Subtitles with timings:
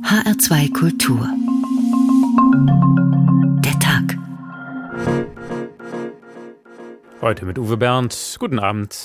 [0.00, 1.28] HR2 Kultur.
[3.62, 4.16] Der Tag.
[7.20, 8.36] Heute mit Uwe Bernd.
[8.38, 8.96] Guten Abend.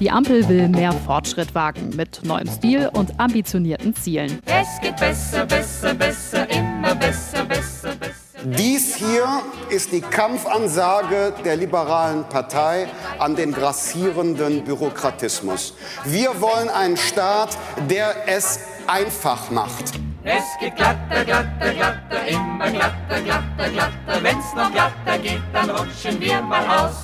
[0.00, 4.40] Die Ampel will mehr Fortschritt wagen mit neuem Stil und ambitionierten Zielen.
[4.46, 8.18] Es geht besser, besser, besser, immer besser, besser, besser.
[8.44, 12.88] Dies hier ist die Kampfansage der liberalen Partei
[13.18, 15.74] an den grassierenden Bürokratismus.
[16.04, 17.58] Wir wollen einen Staat,
[17.90, 19.92] der es einfach macht.
[20.24, 24.22] Es geht glatter, glatter, glatter, immer glatter, glatter, glatter.
[24.22, 27.02] Wenn's noch glatter geht, dann rutschen wir mal aus.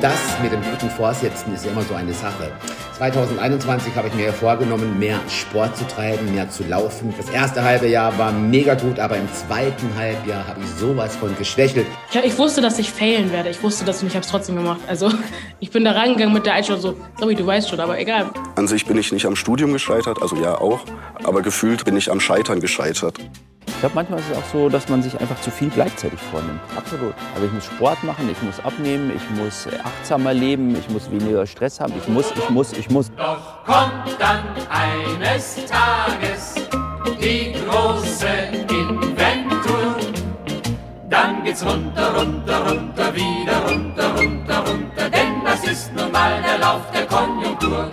[0.00, 2.52] Das mit dem guten Vorsätzen ist immer so eine Sache.
[2.98, 7.12] 2021 habe ich mir vorgenommen, mehr Sport zu treiben, mehr zu laufen.
[7.16, 11.36] Das erste halbe Jahr war mega gut, aber im zweiten Halbjahr habe ich sowas von
[11.36, 11.86] geschwächelt.
[12.12, 13.50] Ja, ich wusste, dass ich failen werde.
[13.50, 14.80] Ich wusste das und ich habe es trotzdem gemacht.
[14.86, 15.10] Also
[15.60, 18.30] ich bin da reingegangen mit der Einstellung so, sorry, du weißt schon, aber egal.
[18.54, 20.84] An sich bin ich nicht am Studium gescheitert, also ja auch,
[21.24, 23.18] aber gefühlt bin ich am Scheitern gescheitert.
[23.78, 26.58] Ich glaube, manchmal ist es auch so, dass man sich einfach zu viel gleichzeitig vornimmt.
[26.76, 27.14] Absolut.
[27.32, 31.46] Also ich muss Sport machen, ich muss abnehmen, ich muss achtsamer leben, ich muss weniger
[31.46, 33.08] Stress haben, ich muss, ich muss, ich muss.
[33.16, 36.56] Doch kommt dann eines Tages
[37.22, 38.26] die große
[38.68, 39.94] Inventur.
[41.08, 46.58] Dann geht's runter, runter, runter, wieder runter, runter, runter, denn das ist nun mal der
[46.58, 47.88] Lauf der Konjunktur.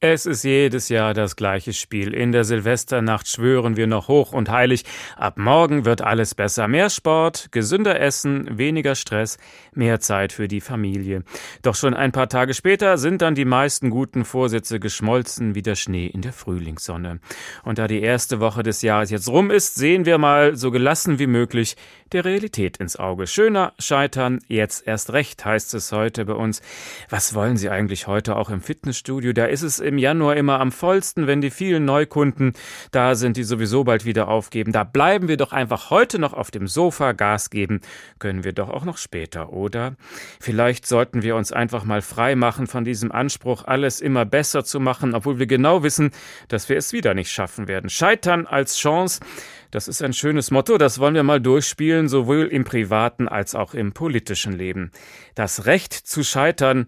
[0.00, 2.14] Es ist jedes Jahr das gleiche Spiel.
[2.14, 4.84] In der Silvesternacht schwören wir noch hoch und heilig,
[5.16, 6.68] ab morgen wird alles besser.
[6.68, 9.38] Mehr Sport, gesünder Essen, weniger Stress,
[9.74, 11.24] mehr Zeit für die Familie.
[11.62, 15.74] Doch schon ein paar Tage später sind dann die meisten guten Vorsätze geschmolzen wie der
[15.74, 17.18] Schnee in der Frühlingssonne.
[17.64, 21.18] Und da die erste Woche des Jahres jetzt rum ist, sehen wir mal so gelassen
[21.18, 21.76] wie möglich
[22.12, 23.26] der Realität ins Auge.
[23.26, 26.62] Schöner scheitern, jetzt erst recht, heißt es heute bei uns.
[27.10, 29.32] Was wollen Sie eigentlich heute auch im Fitnessstudio?
[29.32, 32.52] Da ist es im Januar immer am vollsten, wenn die vielen Neukunden
[32.92, 34.70] da sind, die sowieso bald wieder aufgeben.
[34.72, 37.80] Da bleiben wir doch einfach heute noch auf dem Sofa Gas geben.
[38.18, 39.96] Können wir doch auch noch später, oder?
[40.38, 44.78] Vielleicht sollten wir uns einfach mal frei machen von diesem Anspruch, alles immer besser zu
[44.78, 46.10] machen, obwohl wir genau wissen,
[46.48, 47.90] dass wir es wieder nicht schaffen werden.
[47.90, 49.20] Scheitern als Chance.
[49.70, 53.74] Das ist ein schönes Motto, das wollen wir mal durchspielen, sowohl im privaten als auch
[53.74, 54.92] im politischen Leben.
[55.34, 56.86] Das Recht zu scheitern,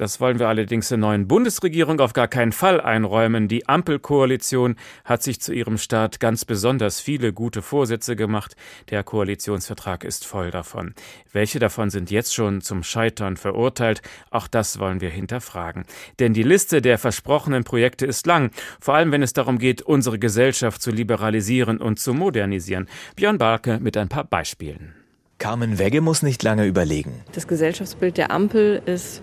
[0.00, 3.48] das wollen wir allerdings der neuen Bundesregierung auf gar keinen Fall einräumen.
[3.48, 8.56] Die Ampelkoalition hat sich zu ihrem Start ganz besonders viele gute Vorsätze gemacht.
[8.88, 10.94] Der Koalitionsvertrag ist voll davon.
[11.34, 14.00] Welche davon sind jetzt schon zum Scheitern verurteilt?
[14.30, 15.84] Auch das wollen wir hinterfragen.
[16.18, 20.18] Denn die Liste der versprochenen Projekte ist lang, vor allem wenn es darum geht, unsere
[20.18, 22.88] Gesellschaft zu liberalisieren und zu modernisieren.
[23.16, 24.94] Björn Barke mit ein paar Beispielen.
[25.36, 27.22] Carmen Wegge muss nicht lange überlegen.
[27.32, 29.22] Das Gesellschaftsbild der Ampel ist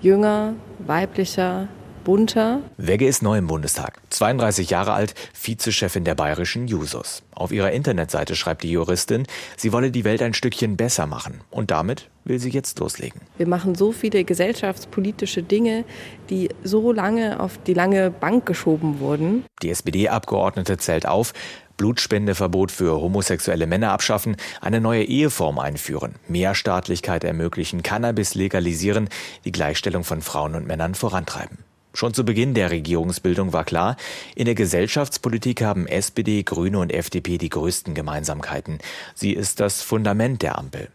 [0.00, 1.68] jünger, weiblicher,
[2.08, 2.62] bunter.
[2.78, 4.00] Wegge ist neu im Bundestag.
[4.08, 7.22] 32 Jahre alt, Vizechefin der bayerischen Jusos.
[7.34, 9.26] Auf ihrer Internetseite schreibt die Juristin,
[9.58, 11.42] sie wolle die Welt ein Stückchen besser machen.
[11.50, 13.20] Und damit will sie jetzt loslegen.
[13.36, 15.84] Wir machen so viele gesellschaftspolitische Dinge,
[16.30, 19.44] die so lange auf die lange Bank geschoben wurden.
[19.62, 21.34] Die SPD-Abgeordnete zählt auf,
[21.76, 29.10] Blutspendeverbot für homosexuelle Männer abschaffen, eine neue Eheform einführen, mehr Staatlichkeit ermöglichen, Cannabis legalisieren,
[29.44, 31.67] die Gleichstellung von Frauen und Männern vorantreiben.
[31.98, 33.96] Schon zu Beginn der Regierungsbildung war klar,
[34.36, 38.78] in der Gesellschaftspolitik haben SPD, Grüne und FDP die größten Gemeinsamkeiten.
[39.16, 40.90] Sie ist das Fundament der Ampel.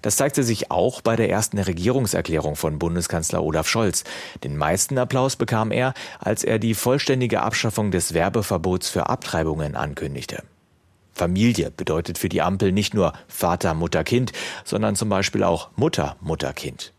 [0.00, 4.04] Das zeigte sich auch bei der ersten Regierungserklärung von Bundeskanzler Olaf Scholz.
[4.42, 10.44] Den meisten Applaus bekam er, als er die vollständige Abschaffung des Werbeverbots für Abtreibungen ankündigte.
[11.12, 14.32] Familie bedeutet für die Ampel nicht nur Vater, Mutter, Kind,
[14.64, 16.94] sondern zum Beispiel auch Mutter, Mutter, Kind.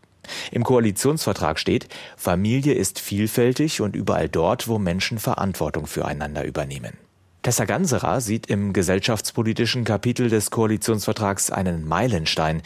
[0.50, 6.98] Im Koalitionsvertrag steht, Familie ist vielfältig und überall dort, wo Menschen Verantwortung füreinander übernehmen.
[7.42, 12.62] Tessa Ganserer sieht im gesellschaftspolitischen Kapitel des Koalitionsvertrags einen Meilenstein.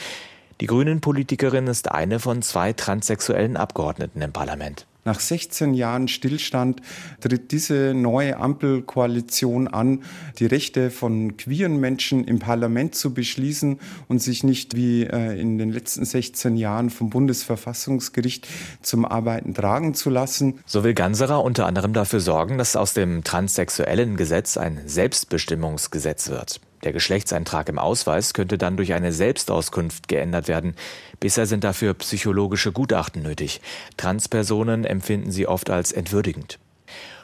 [0.60, 4.87] Die Grünen-Politikerin ist eine von zwei transsexuellen Abgeordneten im Parlament.
[5.08, 6.82] Nach 16 Jahren Stillstand
[7.22, 10.02] tritt diese neue Ampelkoalition an,
[10.38, 15.56] die Rechte von queeren Menschen im Parlament zu beschließen und sich nicht wie äh, in
[15.56, 18.46] den letzten 16 Jahren vom Bundesverfassungsgericht
[18.82, 20.60] zum Arbeiten tragen zu lassen.
[20.66, 26.60] So will Ganserer unter anderem dafür sorgen, dass aus dem transsexuellen Gesetz ein Selbstbestimmungsgesetz wird.
[26.84, 30.74] Der Geschlechtseintrag im Ausweis könnte dann durch eine Selbstauskunft geändert werden.
[31.20, 33.60] Bisher sind dafür psychologische Gutachten nötig.
[33.96, 36.58] Transpersonen empfinden sie oft als entwürdigend.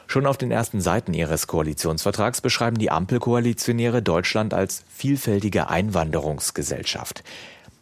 [0.07, 7.23] Schon auf den ersten Seiten ihres Koalitionsvertrags beschreiben die Ampelkoalitionäre Deutschland als vielfältige Einwanderungsgesellschaft.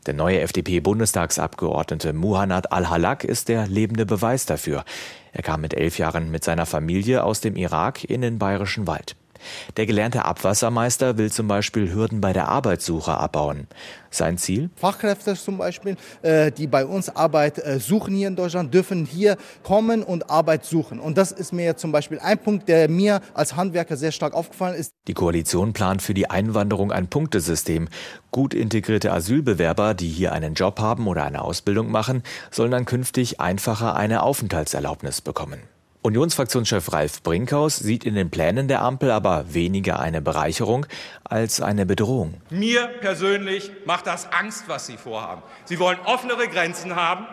[0.06, 4.84] Der neue FDP-Bundestagsabgeordnete Muhannad al-Halak ist der lebende Beweis dafür.
[5.32, 9.16] Er kam mit elf Jahren mit seiner Familie aus dem Irak in den bayerischen Wald.
[9.78, 13.68] Der gelernte Abwassermeister will zum Beispiel Hürden bei der Arbeitssuche abbauen.
[14.10, 14.70] Sein Ziel?
[14.76, 19.38] Fachkräfte zum Beispiel, äh, die bei uns Arbeit äh, suchen hier in Deutschland, dürfen hier
[19.64, 21.00] kommen und Arbeit suchen.
[21.00, 24.76] Und das ist mir zum Beispiel ein Punkt, der mir als Handwerker sehr stark aufgefallen
[24.76, 24.94] ist.
[25.08, 27.90] Die Koalition plant für die Einwanderung ein Punktesystem.
[28.32, 33.40] Gut integrierte Asylbewerber, die hier einen Job haben oder eine Ausbildung machen, sollen dann künftig
[33.40, 35.73] einfacher eine Aufenthaltserlaubnis bekommen.
[36.04, 40.86] Unionsfraktionschef Ralf Brinkhaus sieht in den Plänen der Ampel aber weniger eine Bereicherung
[41.24, 42.42] als eine Bedrohung.
[42.50, 45.44] Mir persönlich macht das Angst, was Sie vorhaben.
[45.64, 47.26] Sie wollen offenere Grenzen haben.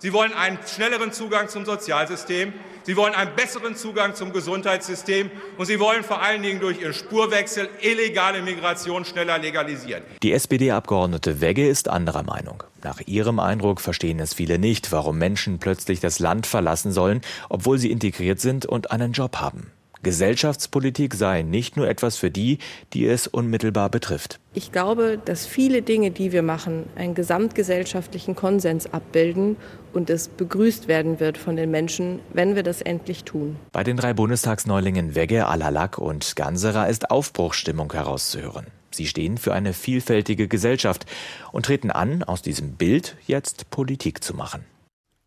[0.00, 2.54] Sie wollen einen schnelleren Zugang zum Sozialsystem.
[2.84, 6.94] Sie wollen einen besseren Zugang zum Gesundheitssystem und Sie wollen vor allen Dingen durch Ihren
[6.94, 10.02] Spurwechsel illegale Migration schneller legalisieren.
[10.22, 12.62] Die SPD-Abgeordnete Wegge ist anderer Meinung.
[12.82, 17.20] Nach ihrem Eindruck verstehen es viele nicht, warum Menschen plötzlich das Land verlassen sollen,
[17.50, 19.70] obwohl sie integriert sind und einen Job haben.
[20.02, 22.58] Gesellschaftspolitik sei nicht nur etwas für die,
[22.92, 24.40] die es unmittelbar betrifft.
[24.54, 29.56] Ich glaube, dass viele Dinge, die wir machen, einen gesamtgesellschaftlichen Konsens abbilden
[29.92, 33.56] und es begrüßt werden wird von den Menschen, wenn wir das endlich tun.
[33.72, 38.66] Bei den drei Bundestagsneulingen Wegge, Alalak und Ganserer ist Aufbruchsstimmung herauszuhören.
[38.90, 41.06] Sie stehen für eine vielfältige Gesellschaft
[41.52, 44.64] und treten an, aus diesem Bild jetzt Politik zu machen.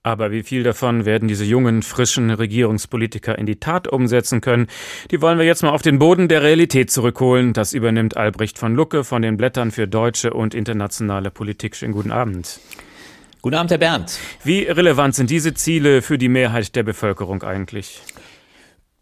[0.05, 4.67] Aber wie viel davon werden diese jungen, frischen Regierungspolitiker in die Tat umsetzen können?
[5.11, 7.53] Die wollen wir jetzt mal auf den Boden der Realität zurückholen.
[7.53, 11.77] Das übernimmt Albrecht von Lucke von den Blättern für deutsche und internationale Politik.
[11.77, 12.59] Schönen guten Abend.
[13.41, 14.19] Guten Abend, Herr Bernd.
[14.43, 18.01] Wie relevant sind diese Ziele für die Mehrheit der Bevölkerung eigentlich?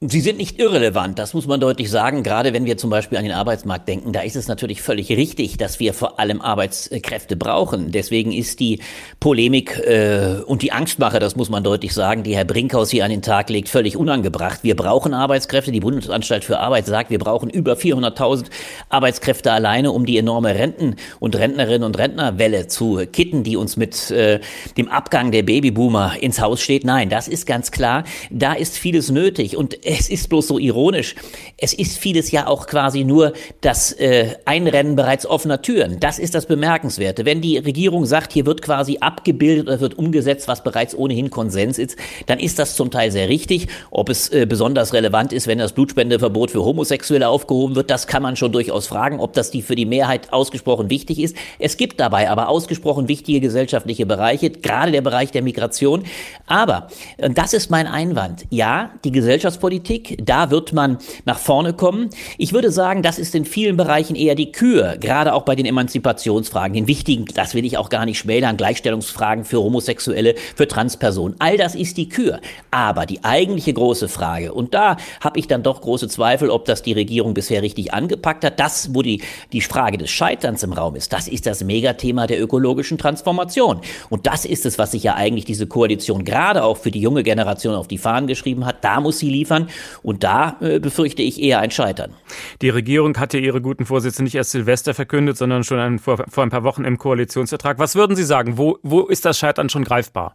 [0.03, 2.23] Sie sind nicht irrelevant, das muss man deutlich sagen.
[2.23, 5.57] Gerade wenn wir zum Beispiel an den Arbeitsmarkt denken, da ist es natürlich völlig richtig,
[5.57, 7.91] dass wir vor allem Arbeitskräfte brauchen.
[7.91, 8.79] Deswegen ist die
[9.19, 13.11] Polemik äh, und die Angstmache, das muss man deutlich sagen, die Herr Brinkhaus hier an
[13.11, 14.63] den Tag legt, völlig unangebracht.
[14.63, 15.71] Wir brauchen Arbeitskräfte.
[15.71, 18.45] Die Bundesanstalt für Arbeit sagt, wir brauchen über 400.000
[18.89, 24.09] Arbeitskräfte alleine, um die enorme Renten- und Rentnerinnen und Rentnerwelle zu kitten, die uns mit
[24.09, 24.39] äh,
[24.77, 26.85] dem Abgang der Babyboomer ins Haus steht.
[26.85, 28.03] Nein, das ist ganz klar.
[28.31, 31.15] Da ist vieles nötig und es ist bloß so ironisch.
[31.57, 35.99] Es ist vieles ja auch quasi nur das äh, Einrennen bereits offener Türen.
[35.99, 37.25] Das ist das Bemerkenswerte.
[37.25, 41.77] Wenn die Regierung sagt, hier wird quasi abgebildet oder wird umgesetzt, was bereits ohnehin Konsens
[41.77, 41.97] ist,
[42.27, 43.67] dann ist das zum Teil sehr richtig.
[43.89, 48.23] Ob es äh, besonders relevant ist, wenn das Blutspendeverbot für Homosexuelle aufgehoben wird, das kann
[48.23, 51.35] man schon durchaus fragen, ob das die für die Mehrheit ausgesprochen wichtig ist.
[51.59, 56.03] Es gibt dabei aber ausgesprochen wichtige gesellschaftliche Bereiche, gerade der Bereich der Migration.
[56.45, 56.87] Aber,
[57.17, 60.17] und das ist mein Einwand, ja, die Gesellschaftspolitik Politik.
[60.23, 62.09] Da wird man nach vorne kommen.
[62.37, 65.65] Ich würde sagen, das ist in vielen Bereichen eher die Kür, gerade auch bei den
[65.65, 71.35] Emanzipationsfragen, den wichtigen, das will ich auch gar nicht schmälern, Gleichstellungsfragen für Homosexuelle, für Transpersonen.
[71.39, 72.39] All das ist die Kür.
[72.69, 76.83] Aber die eigentliche große Frage, und da habe ich dann doch große Zweifel, ob das
[76.83, 80.95] die Regierung bisher richtig angepackt hat, das, wo die, die Frage des Scheiterns im Raum
[80.95, 83.81] ist, das ist das Megathema der ökologischen Transformation.
[84.09, 87.23] Und das ist es, was sich ja eigentlich diese Koalition gerade auch für die junge
[87.23, 88.83] Generation auf die Fahnen geschrieben hat.
[88.83, 89.67] Da muss sie liefern.
[90.03, 92.13] Und da äh, befürchte ich eher ein Scheitern.
[92.61, 96.43] Die Regierung hatte ihre guten Vorsätze nicht erst Silvester verkündet, sondern schon ein, vor, vor
[96.43, 97.79] ein paar Wochen im Koalitionsvertrag.
[97.79, 98.57] Was würden Sie sagen?
[98.57, 100.33] Wo, wo ist das Scheitern schon greifbar?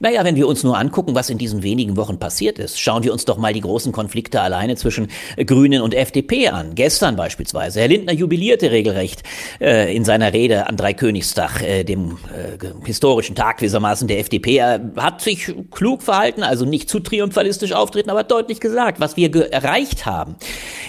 [0.00, 3.12] Naja, wenn wir uns nur angucken, was in diesen wenigen Wochen passiert ist, schauen wir
[3.12, 5.08] uns doch mal die großen Konflikte alleine zwischen
[5.46, 6.74] Grünen und FDP an.
[6.74, 7.80] Gestern beispielsweise.
[7.80, 9.22] Herr Lindner jubilierte regelrecht
[9.60, 14.56] äh, in seiner Rede am Dreikönigstag, äh, dem äh, historischen Tag gewissermaßen der FDP.
[14.56, 19.52] Er hat sich klug verhalten, also nicht zu triumphalistisch auftreten, aber deutlich gesagt, was wir
[19.52, 20.36] erreicht haben.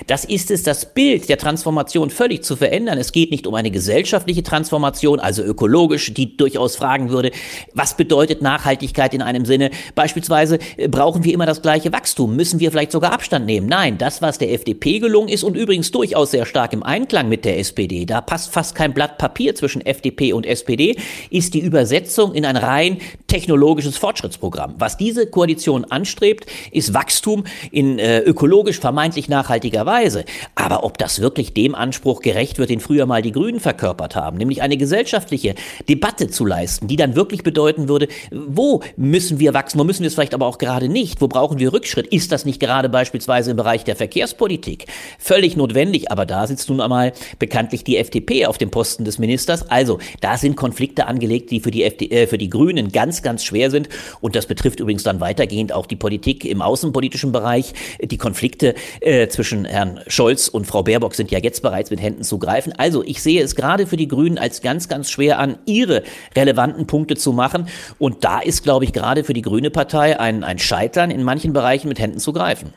[0.07, 2.98] Das ist es, das Bild der Transformation völlig zu verändern.
[2.98, 7.31] Es geht nicht um eine gesellschaftliche Transformation, also ökologisch, die durchaus fragen würde,
[7.74, 9.70] was bedeutet Nachhaltigkeit Nachhaltigkeit in einem Sinne.
[9.96, 12.36] Beispielsweise äh, brauchen wir immer das gleiche Wachstum.
[12.36, 13.68] Müssen wir vielleicht sogar Abstand nehmen?
[13.68, 17.46] Nein, das, was der FDP gelungen ist und übrigens durchaus sehr stark im Einklang mit
[17.46, 20.96] der SPD, da passt fast kein Blatt Papier zwischen FDP und SPD,
[21.30, 22.98] ist die Übersetzung in ein rein
[23.33, 24.75] technologisches Fortschrittsprogramm.
[24.77, 30.23] Was diese Koalition anstrebt, ist Wachstum in äh, ökologisch vermeintlich nachhaltiger Weise.
[30.53, 34.37] Aber ob das wirklich dem Anspruch gerecht wird, den früher mal die Grünen verkörpert haben,
[34.37, 35.55] nämlich eine gesellschaftliche
[35.89, 40.09] Debatte zu leisten, die dann wirklich bedeuten würde, wo müssen wir wachsen, wo müssen wir
[40.09, 42.05] es vielleicht aber auch gerade nicht, wo brauchen wir Rückschritt?
[42.05, 44.85] Ist das nicht gerade beispielsweise im Bereich der Verkehrspolitik
[45.17, 46.11] völlig notwendig?
[46.11, 49.71] Aber da sitzt nun einmal bekanntlich die FDP auf dem Posten des Ministers.
[49.71, 53.44] Also da sind Konflikte angelegt, die für die, FD, äh, für die Grünen ganz, ganz
[53.44, 53.89] schwer sind.
[54.22, 57.74] Und das betrifft übrigens dann weitergehend auch die Politik im außenpolitischen Bereich.
[58.01, 62.24] Die Konflikte äh, zwischen Herrn Scholz und Frau Baerbock sind ja jetzt bereits mit Händen
[62.24, 62.74] zu greifen.
[62.77, 66.03] Also ich sehe es gerade für die Grünen als ganz, ganz schwer an, ihre
[66.36, 67.68] relevanten Punkte zu machen.
[67.98, 71.53] Und da ist, glaube ich, gerade für die Grüne Partei ein, ein Scheitern in manchen
[71.53, 72.74] Bereichen mit Händen zu greifen.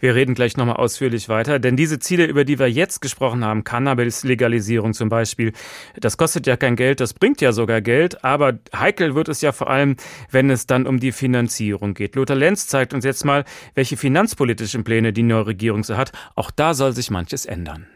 [0.00, 3.64] Wir reden gleich nochmal ausführlich weiter, denn diese Ziele, über die wir jetzt gesprochen haben,
[3.64, 5.52] Cannabis-Legalisierung zum Beispiel,
[5.98, 9.52] das kostet ja kein Geld, das bringt ja sogar Geld, aber heikel wird es ja
[9.52, 9.89] vor allem,
[10.30, 12.14] wenn es dann um die Finanzierung geht.
[12.16, 13.44] Lothar Lenz zeigt uns jetzt mal,
[13.74, 16.12] welche finanzpolitischen Pläne die neue Regierung so hat.
[16.34, 17.86] Auch da soll sich manches ändern.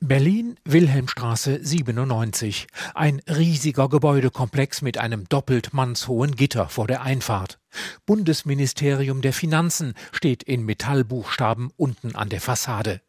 [0.00, 2.68] Berlin, Wilhelmstraße 97.
[2.94, 7.58] Ein riesiger Gebäudekomplex mit einem doppelt mannshohen Gitter vor der Einfahrt.
[8.06, 13.00] Bundesministerium der Finanzen steht in Metallbuchstaben unten an der Fassade.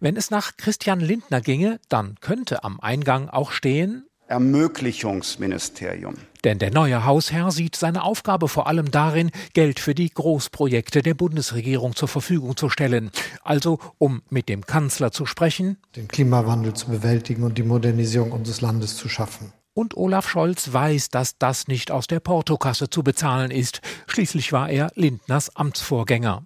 [0.00, 6.14] Wenn es nach Christian Lindner ginge, dann könnte am Eingang auch stehen Ermöglichungsministerium.
[6.44, 11.14] Denn der neue Hausherr sieht seine Aufgabe vor allem darin, Geld für die Großprojekte der
[11.14, 13.10] Bundesregierung zur Verfügung zu stellen.
[13.42, 18.60] Also, um mit dem Kanzler zu sprechen, den Klimawandel zu bewältigen und die Modernisierung unseres
[18.60, 19.52] Landes zu schaffen.
[19.74, 23.80] Und Olaf Scholz weiß, dass das nicht aus der Portokasse zu bezahlen ist.
[24.08, 26.42] Schließlich war er Lindners Amtsvorgänger.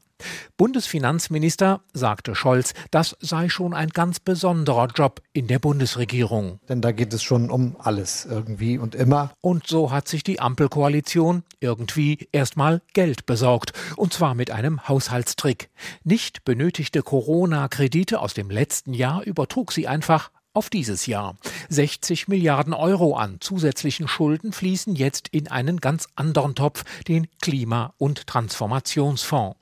[0.57, 6.61] Bundesfinanzminister sagte Scholz, das sei schon ein ganz besonderer Job in der Bundesregierung.
[6.69, 9.33] Denn da geht es schon um alles irgendwie und immer.
[9.41, 13.73] Und so hat sich die Ampelkoalition irgendwie erstmal Geld besorgt.
[13.97, 15.71] Und zwar mit einem Haushaltstrick.
[16.05, 21.37] Nicht benötigte Corona-Kredite aus dem letzten Jahr übertrug sie einfach auf dieses Jahr.
[21.68, 27.94] 60 Milliarden Euro an zusätzlichen Schulden fließen jetzt in einen ganz anderen Topf, den Klima-
[27.99, 29.56] und Transformationsfonds.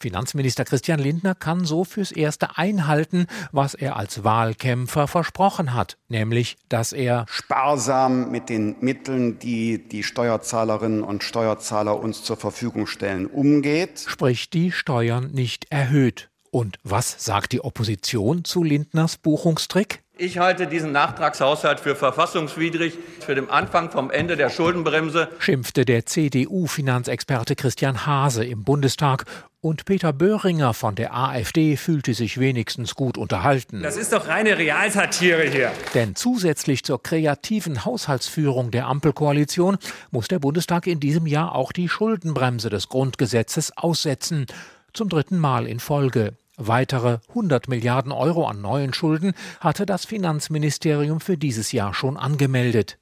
[0.00, 6.56] Finanzminister Christian Lindner kann so fürs Erste einhalten, was er als Wahlkämpfer versprochen hat, nämlich,
[6.70, 13.26] dass er sparsam mit den Mitteln, die die Steuerzahlerinnen und Steuerzahler uns zur Verfügung stellen,
[13.26, 14.06] umgeht.
[14.06, 16.30] Sprich, die Steuern nicht erhöht.
[16.50, 20.02] Und was sagt die Opposition zu Lindners Buchungstrick?
[20.22, 26.04] Ich halte diesen Nachtragshaushalt für verfassungswidrig, für den Anfang vom Ende der Schuldenbremse, schimpfte der
[26.04, 29.24] CDU-Finanzexperte Christian Hase im Bundestag
[29.62, 33.82] und Peter Böhringer von der AfD fühlte sich wenigstens gut unterhalten.
[33.82, 35.72] Das ist doch reine Realsatire hier.
[35.94, 39.78] Denn zusätzlich zur kreativen Haushaltsführung der Ampelkoalition
[40.10, 44.44] muss der Bundestag in diesem Jahr auch die Schuldenbremse des Grundgesetzes aussetzen.
[44.92, 46.34] Zum dritten Mal in Folge.
[46.62, 52.98] Weitere 100 Milliarden Euro an neuen Schulden hatte das Finanzministerium für dieses Jahr schon angemeldet.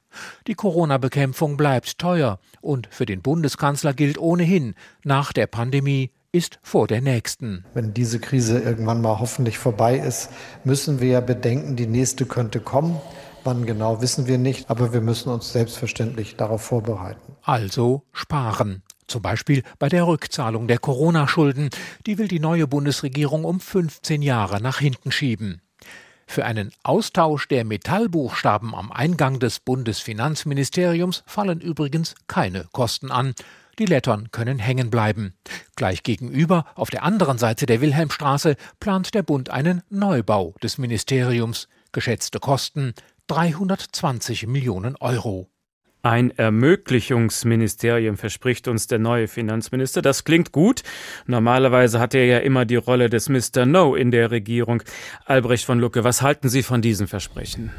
[0.47, 6.87] Die Corona-Bekämpfung bleibt teuer und für den Bundeskanzler gilt ohnehin, nach der Pandemie ist vor
[6.87, 7.65] der nächsten.
[7.75, 10.31] Wenn diese Krise irgendwann mal hoffentlich vorbei ist,
[10.63, 13.01] müssen wir ja bedenken, die nächste könnte kommen.
[13.43, 17.37] Wann genau wissen wir nicht, aber wir müssen uns selbstverständlich darauf vorbereiten.
[17.43, 18.83] Also sparen.
[19.09, 21.71] Zum Beispiel bei der Rückzahlung der Corona-Schulden.
[22.07, 25.63] Die will die neue Bundesregierung um 15 Jahre nach hinten schieben.
[26.27, 33.35] Für einen Austausch der Metallbuchstaben am Eingang des Bundesfinanzministeriums fallen übrigens keine Kosten an.
[33.79, 35.35] Die Lettern können hängen bleiben.
[35.75, 41.69] Gleich gegenüber, auf der anderen Seite der Wilhelmstraße, plant der Bund einen Neubau des Ministeriums.
[41.93, 42.93] Geschätzte Kosten
[43.29, 45.49] 320 Millionen Euro.
[46.03, 50.01] Ein Ermöglichungsministerium verspricht uns der neue Finanzminister.
[50.01, 50.83] Das klingt gut.
[51.27, 53.67] Normalerweise hat er ja immer die Rolle des Mr.
[53.67, 54.83] No in der Regierung.
[55.25, 57.73] Albrecht von Lucke, was halten Sie von diesem Versprechen?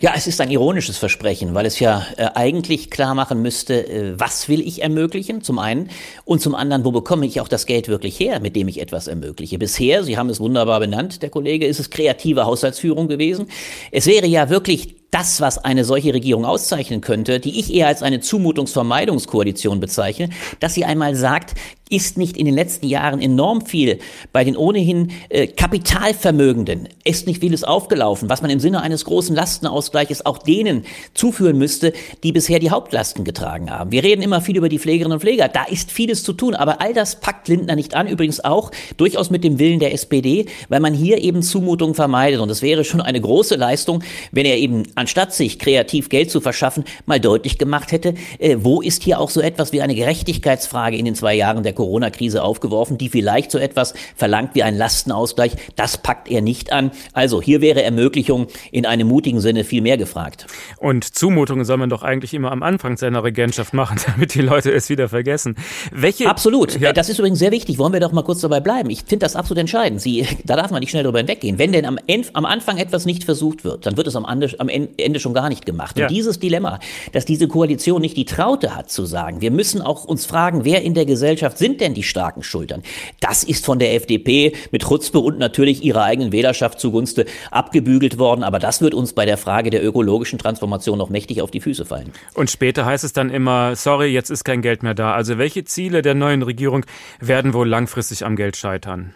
[0.00, 4.18] Ja, es ist ein ironisches Versprechen, weil es ja äh, eigentlich klar machen müsste, äh,
[4.18, 5.90] was will ich ermöglichen, zum einen,
[6.24, 9.08] und zum anderen, wo bekomme ich auch das Geld wirklich her, mit dem ich etwas
[9.08, 9.58] ermögliche.
[9.58, 13.48] Bisher, Sie haben es wunderbar benannt, der Kollege, ist es kreative Haushaltsführung gewesen.
[13.92, 18.02] Es wäre ja wirklich das, was eine solche Regierung auszeichnen könnte, die ich eher als
[18.02, 21.54] eine Zumutungsvermeidungskoalition bezeichne, dass sie einmal sagt,
[21.90, 23.98] ist nicht in den letzten Jahren enorm viel
[24.32, 29.34] bei den ohnehin äh, Kapitalvermögenden, ist nicht vieles aufgelaufen, was man im Sinne eines großen
[29.34, 33.90] Lastenausgleiches auch denen zuführen müsste, die bisher die Hauptlasten getragen haben.
[33.90, 36.80] Wir reden immer viel über die Pflegerinnen und Pfleger, da ist vieles zu tun, aber
[36.80, 40.80] all das packt Lindner nicht an, übrigens auch durchaus mit dem Willen der SPD, weil
[40.80, 42.40] man hier eben Zumutungen vermeidet.
[42.40, 46.40] Und es wäre schon eine große Leistung, wenn er eben anstatt sich kreativ Geld zu
[46.40, 50.96] verschaffen, mal deutlich gemacht hätte, äh, wo ist hier auch so etwas wie eine Gerechtigkeitsfrage
[50.96, 55.52] in den zwei Jahren der Corona-Krise aufgeworfen, die vielleicht so etwas verlangt wie einen Lastenausgleich.
[55.74, 56.90] Das packt er nicht an.
[57.12, 60.46] Also hier wäre Ermöglichung in einem mutigen Sinne viel mehr gefragt.
[60.76, 64.70] Und Zumutungen soll man doch eigentlich immer am Anfang seiner Regentschaft machen, damit die Leute
[64.70, 65.56] es wieder vergessen.
[65.90, 66.28] Welche?
[66.28, 66.78] Absolut.
[66.78, 66.92] Ja.
[66.92, 67.78] Das ist übrigens sehr wichtig.
[67.78, 68.90] Wollen wir doch mal kurz dabei bleiben.
[68.90, 70.02] Ich finde das absolut entscheidend.
[70.02, 71.58] Sie, da darf man nicht schnell drüber hinweggehen.
[71.58, 71.98] Wenn denn am,
[72.34, 75.66] am Anfang etwas nicht versucht wird, dann wird es am, am Ende schon gar nicht
[75.66, 75.96] gemacht.
[75.96, 76.08] Und Ja.
[76.08, 76.78] dieses Dilemma,
[77.12, 80.82] dass diese Koalition nicht die Traute hat zu sagen, wir müssen auch uns fragen, wer
[80.82, 82.82] in der Gesellschaft sind denn die starken Schultern?
[83.20, 88.42] Das ist von der FDP mit Chutzpe und natürlich ihrer eigenen Wählerschaft zugunste abgebügelt worden.
[88.42, 91.84] Aber das wird uns bei der Frage der ökologischen Transformation noch mächtig auf die Füße
[91.84, 92.12] fallen.
[92.34, 95.14] Und später heißt es dann immer, sorry, jetzt ist kein Geld mehr da.
[95.14, 96.84] Also welche Ziele der neuen Regierung
[97.20, 99.12] werden wohl langfristig am Geld scheitern?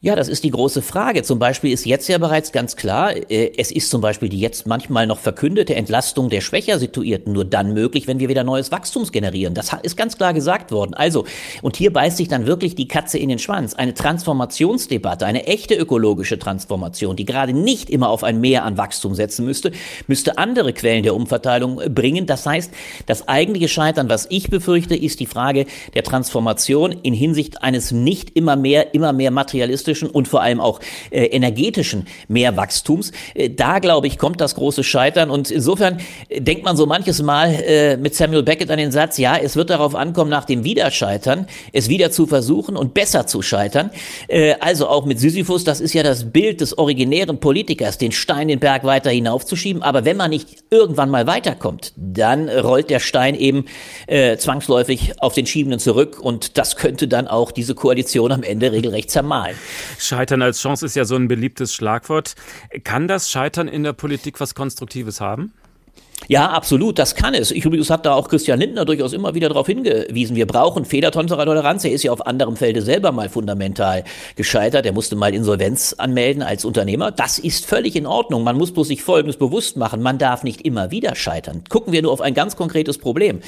[0.00, 1.24] Ja, das ist die große Frage.
[1.24, 4.64] Zum Beispiel ist jetzt ja bereits ganz klar, äh, es ist zum Beispiel die jetzt
[4.64, 9.10] manchmal noch verkündete Entlastung der schwächer Situierten nur dann möglich, wenn wir wieder neues Wachstums
[9.10, 9.54] generieren.
[9.54, 10.94] Das ist ganz klar gesagt worden.
[10.94, 11.24] Also,
[11.62, 13.74] und hier beißt sich dann wirklich die Katze in den Schwanz.
[13.74, 19.16] Eine Transformationsdebatte, eine echte ökologische Transformation, die gerade nicht immer auf ein Mehr an Wachstum
[19.16, 19.72] setzen müsste,
[20.06, 22.26] müsste andere Quellen der Umverteilung äh, bringen.
[22.26, 22.72] Das heißt,
[23.06, 28.36] das eigentliche Scheitern, was ich befürchte, ist die Frage der Transformation in Hinsicht eines nicht
[28.36, 30.80] immer mehr, immer mehr materialistischen und vor allem auch
[31.10, 33.12] äh, energetischen Mehrwachstums.
[33.34, 35.30] Äh, da, glaube ich, kommt das große Scheitern.
[35.30, 39.18] Und insofern äh, denkt man so manches Mal äh, mit Samuel Beckett an den Satz,
[39.18, 43.42] ja, es wird darauf ankommen, nach dem Wiederscheitern, es wieder zu versuchen und besser zu
[43.42, 43.90] scheitern.
[44.28, 48.48] Äh, also auch mit Sisyphus, das ist ja das Bild des originären Politikers, den Stein
[48.48, 49.82] den Berg weiter hinaufzuschieben.
[49.82, 53.64] Aber wenn man nicht irgendwann mal weiterkommt, dann rollt der Stein eben
[54.06, 56.18] äh, zwangsläufig auf den Schiebenden zurück.
[56.20, 59.56] Und das könnte dann auch diese Koalition am Ende regelrecht zermahlen.
[59.98, 62.34] Scheitern als Chance ist ja so ein beliebtes Schlagwort.
[62.84, 65.52] Kann das Scheitern in der Politik was Konstruktives haben?
[66.26, 67.50] Ja, absolut, das kann es.
[67.50, 70.36] Ich übrigens hat da auch Christian Lindner durchaus immer wieder darauf hingewiesen.
[70.36, 71.84] Wir brauchen Fehlertoleranz.
[71.84, 74.04] Er ist ja auf anderem Felde selber mal fundamental
[74.36, 74.84] gescheitert.
[74.84, 77.12] Er musste mal Insolvenz anmelden als Unternehmer.
[77.12, 78.42] Das ist völlig in Ordnung.
[78.42, 80.02] Man muss bloß sich Folgendes bewusst machen.
[80.02, 81.62] Man darf nicht immer wieder scheitern.
[81.68, 83.40] Gucken wir nur auf ein ganz konkretes Problem.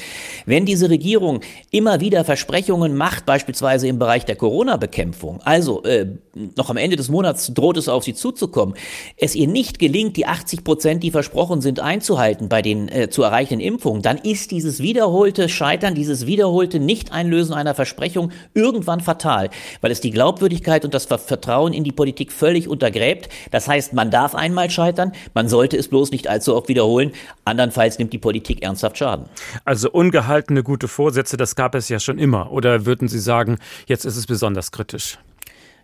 [0.45, 6.07] Wenn diese Regierung immer wieder Versprechungen macht, beispielsweise im Bereich der Corona-Bekämpfung, also äh,
[6.55, 8.75] noch am Ende des Monats droht es auf sie zuzukommen,
[9.17, 13.23] es ihr nicht gelingt, die 80 Prozent, die versprochen sind, einzuhalten bei den äh, zu
[13.23, 19.49] erreichenden Impfungen, dann ist dieses wiederholte Scheitern, dieses wiederholte Nicht-Einlösen einer Versprechung irgendwann fatal,
[19.81, 23.29] weil es die Glaubwürdigkeit und das Ver Vertrauen in die Politik völlig untergräbt.
[23.51, 27.11] Das heißt, man darf einmal scheitern, man sollte es bloß nicht allzu oft wiederholen,
[27.45, 29.25] andernfalls nimmt die Politik ernsthaft Schaden.
[29.65, 32.51] Also ungehaltene gute Vorsätze, das gab es ja schon immer.
[32.51, 35.17] Oder würden Sie sagen, jetzt ist es besonders kritisch?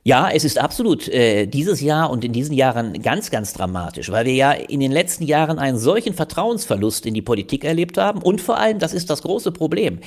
[0.04, 4.25] Ja, es ist absolut äh, dieses Jahr und in diesen Jahren ganz, ganz dramatisch, weil
[4.25, 8.40] wir ja in den letzten Jahren einen solchen Vertrauensverlust in die Politik erlebt haben und
[8.40, 10.00] vor allem, das ist das große Problem,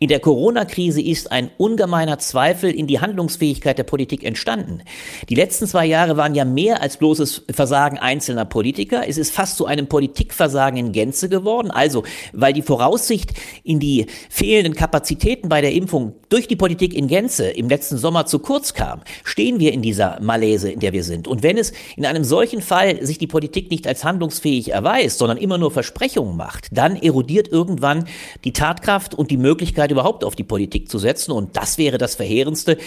[0.00, 4.82] in der Corona-Krise ist ein ungemeiner Zweifel in die Handlungsfähigkeit der Politik entstanden.
[5.28, 9.08] Die letzten zwei Jahre waren ja mehr als bloßes Versagen einzelner Politiker.
[9.08, 11.70] Es ist fast zu einem Politikversagen in Gänze geworden.
[11.70, 13.32] Also, weil die Voraussicht
[13.64, 18.26] in die fehlenden Kapazitäten bei der Impfung durch die Politik in Gänze im letzten Sommer
[18.26, 21.28] zu kurz kam, stehen wir in dieser Malaise, in der wir sind.
[21.28, 25.38] Und wenn es in einem solchen Fall sich die Politik nicht als handlungsfähig erweist, sondern
[25.38, 28.06] immer nur Versprechungen macht, dann erodiert irgendwann
[28.44, 31.32] die Tatkraft und die Möglichkeit, überhaupt auf die Politik zu setzen.
[31.32, 32.78] Und das wäre das Verheerendste.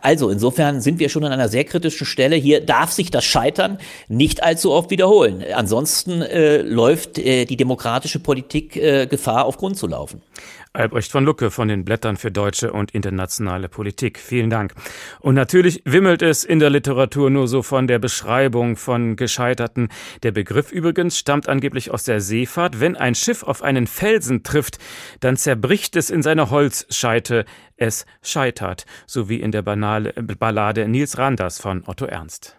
[0.00, 2.36] Also insofern sind wir schon an einer sehr kritischen Stelle.
[2.36, 5.44] Hier darf sich das Scheitern nicht allzu oft wiederholen.
[5.54, 10.22] Ansonsten äh, läuft äh, die demokratische Politik äh, Gefahr, auf Grund zu laufen.
[10.72, 14.20] Albrecht von Lucke von den Blättern für deutsche und internationale Politik.
[14.20, 14.72] Vielen Dank.
[15.18, 19.88] Und natürlich wimmelt es in der Literatur nur so von der Beschreibung von Gescheiterten.
[20.22, 22.78] Der Begriff übrigens stammt angeblich aus der Seefahrt.
[22.78, 24.78] Wenn ein Schiff auf einen Felsen trifft,
[25.18, 27.46] dann zerbricht es in seiner Holzscheite.
[27.76, 32.56] Es scheitert, so wie in der Banale, Ballade Nils Randers von Otto Ernst.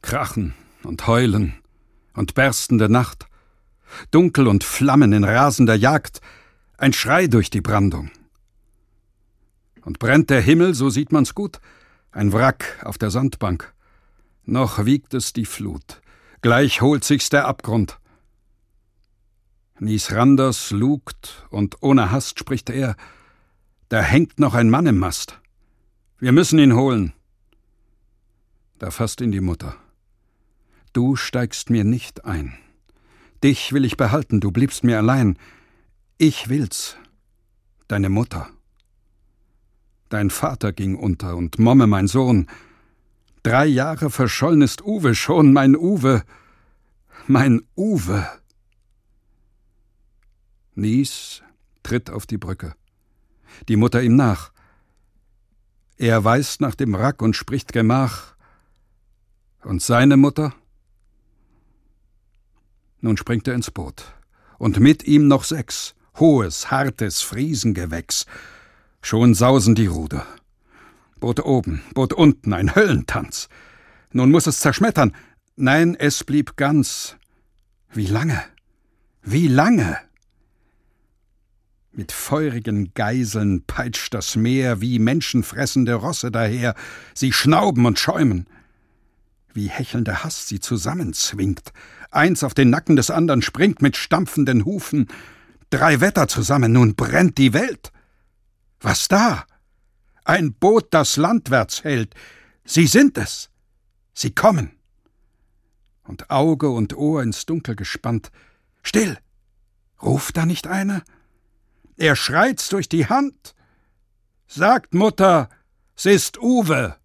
[0.00, 1.58] Krachen und Heulen
[2.14, 3.26] und berstende Nacht,
[4.10, 6.22] Dunkel und Flammen in rasender Jagd,
[6.80, 8.10] ein Schrei durch die Brandung.
[9.82, 11.60] Und brennt der Himmel, so sieht man's gut,
[12.10, 13.74] ein Wrack auf der Sandbank.
[14.44, 16.00] Noch wiegt es die Flut,
[16.40, 17.98] gleich holt sich's der Abgrund.
[19.78, 22.96] Nies Randers lugt, und ohne Hast spricht er,
[23.90, 25.40] da hängt noch ein Mann im Mast.
[26.18, 27.12] Wir müssen ihn holen.
[28.78, 29.76] Da fasst ihn die Mutter.
[30.92, 32.56] Du steigst mir nicht ein.
[33.44, 35.38] Dich will ich behalten, du bliebst mir allein.
[36.22, 36.98] Ich will's.
[37.88, 38.50] Deine Mutter.
[40.10, 42.46] Dein Vater ging unter und Momme, mein Sohn.
[43.42, 46.22] Drei Jahre verschollen ist Uwe schon, mein Uwe.
[47.26, 48.28] Mein Uwe.
[50.74, 51.42] Nies
[51.82, 52.74] tritt auf die Brücke.
[53.70, 54.52] Die Mutter ihm nach.
[55.96, 58.36] Er weist nach dem Wrack und spricht Gemach.
[59.62, 60.52] Und seine Mutter?
[63.00, 64.04] Nun springt er ins Boot.
[64.58, 65.94] Und mit ihm noch sechs.
[66.20, 68.26] Hohes, hartes Friesengewächs.
[69.00, 70.26] Schon sausen die Ruder.
[71.18, 73.48] Boot oben, Boot unten, ein Höllentanz.
[74.12, 75.14] Nun muss es zerschmettern.
[75.56, 77.16] Nein, es blieb ganz.
[77.90, 78.42] Wie lange?
[79.22, 79.96] Wie lange?
[81.92, 86.74] Mit feurigen Geiseln peitscht das Meer wie menschenfressende Rosse daher,
[87.14, 88.46] sie schnauben und schäumen.
[89.52, 91.72] Wie hechelnder Hass sie zusammenzwingt,
[92.10, 95.08] eins auf den Nacken des andern springt mit stampfenden Hufen,
[95.70, 97.92] drei Wetter zusammen, nun brennt die Welt.
[98.80, 99.46] Was da?
[100.24, 102.14] Ein Boot, das landwärts hält.
[102.64, 103.50] Sie sind es.
[104.12, 104.72] Sie kommen.
[106.04, 108.30] Und Auge und Ohr ins Dunkel gespannt.
[108.82, 109.18] Still!
[110.02, 111.02] Ruft da nicht einer?
[111.96, 113.54] Er schreit's durch die Hand.
[114.46, 115.50] Sagt Mutter,
[115.96, 116.96] s ist Uwe.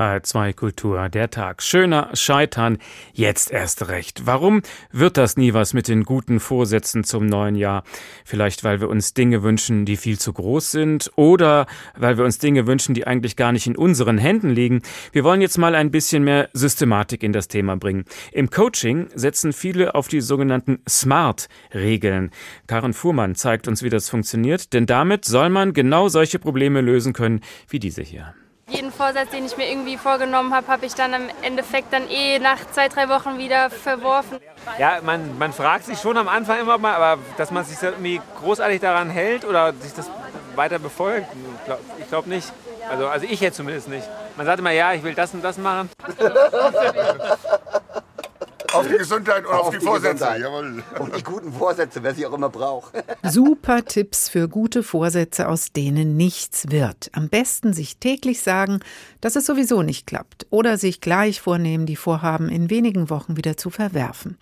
[0.00, 1.62] HR2 Kultur, der Tag.
[1.62, 2.78] Schöner Scheitern,
[3.12, 4.22] jetzt erst recht.
[4.24, 7.84] Warum wird das nie was mit den guten Vorsätzen zum neuen Jahr?
[8.24, 11.66] Vielleicht, weil wir uns Dinge wünschen, die viel zu groß sind oder
[11.98, 14.80] weil wir uns Dinge wünschen, die eigentlich gar nicht in unseren Händen liegen.
[15.12, 18.06] Wir wollen jetzt mal ein bisschen mehr Systematik in das Thema bringen.
[18.32, 22.30] Im Coaching setzen viele auf die sogenannten SMART-Regeln.
[22.66, 27.12] Karen Fuhrmann zeigt uns, wie das funktioniert, denn damit soll man genau solche Probleme lösen
[27.12, 28.34] können wie diese hier.
[28.70, 32.38] Jeden Vorsatz, den ich mir irgendwie vorgenommen habe, habe ich dann im Endeffekt dann eh
[32.38, 34.38] nach zwei, drei Wochen wieder verworfen.
[34.78, 38.20] Ja, man, man fragt sich schon am Anfang immer mal, aber dass man sich irgendwie
[38.40, 40.08] großartig daran hält oder sich das
[40.54, 41.26] weiter befolgt,
[41.98, 42.52] ich glaube nicht.
[42.88, 44.08] Also, also ich jetzt zumindest nicht.
[44.36, 45.90] Man sagt immer, ja, ich will das und das machen.
[48.72, 50.24] Auf die Gesundheit und auf, auf die, die, Vorsätze.
[50.24, 50.82] Jawohl.
[50.98, 52.92] Und die guten Vorsätze, wer sie auch immer braucht.
[53.22, 57.10] Super Tipps für gute Vorsätze, aus denen nichts wird.
[57.12, 58.80] Am besten sich täglich sagen,
[59.20, 60.46] dass es sowieso nicht klappt.
[60.50, 64.38] Oder sich gleich vornehmen, die Vorhaben in wenigen Wochen wieder zu verwerfen.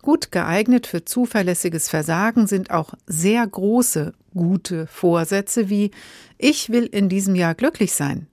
[0.00, 5.90] Gut geeignet für zuverlässiges Versagen sind auch sehr große, gute Vorsätze wie
[6.38, 8.26] Ich will in diesem Jahr glücklich sein.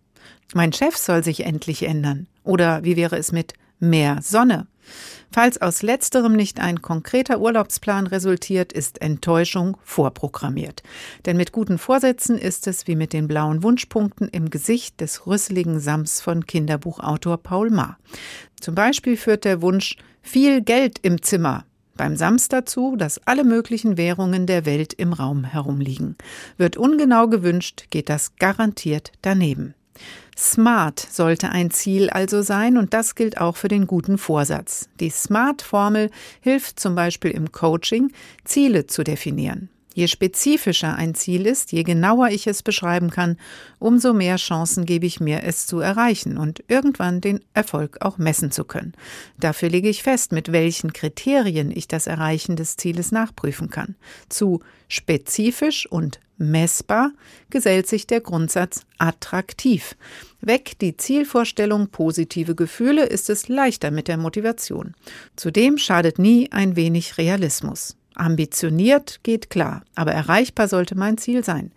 [0.54, 2.28] Mein Chef soll sich endlich ändern.
[2.44, 4.68] Oder wie wäre es mit mehr Sonne?
[5.32, 10.82] Falls aus letzterem nicht ein konkreter Urlaubsplan resultiert, ist Enttäuschung vorprogrammiert.
[11.26, 15.80] Denn mit guten Vorsätzen ist es wie mit den blauen Wunschpunkten im Gesicht des rüsseligen
[15.80, 18.00] Sams von Kinderbuchautor Paul Maar.
[18.60, 21.66] Zum Beispiel führt der Wunsch viel Geld im Zimmer
[21.96, 26.16] beim Sams dazu, dass alle möglichen Währungen der Welt im Raum herumliegen.
[26.56, 29.76] Wird ungenau gewünscht, geht das garantiert daneben.
[30.38, 34.90] Smart sollte ein Ziel also sein und das gilt auch für den guten Vorsatz.
[35.00, 38.12] Die Smart-Formel hilft zum Beispiel im Coaching,
[38.46, 39.70] Ziele zu definieren.
[39.94, 43.38] Je spezifischer ein Ziel ist, je genauer ich es beschreiben kann,
[43.80, 48.50] umso mehr Chancen gebe ich mir, es zu erreichen und irgendwann den Erfolg auch messen
[48.50, 48.94] zu können.
[49.40, 53.96] Dafür lege ich fest, mit welchen Kriterien ich das Erreichen des Zieles nachprüfen kann.
[54.30, 57.12] Zu spezifisch und messbar
[57.50, 59.96] gesellt sich der Grundsatz attraktiv.
[60.42, 64.96] Weg die Zielvorstellung positive Gefühle, ist es leichter mit der Motivation.
[65.36, 67.98] Zudem schadet nie ein wenig Realismus.
[68.16, 71.72] Ambitioniert geht klar, aber erreichbar sollte mein Ziel sein.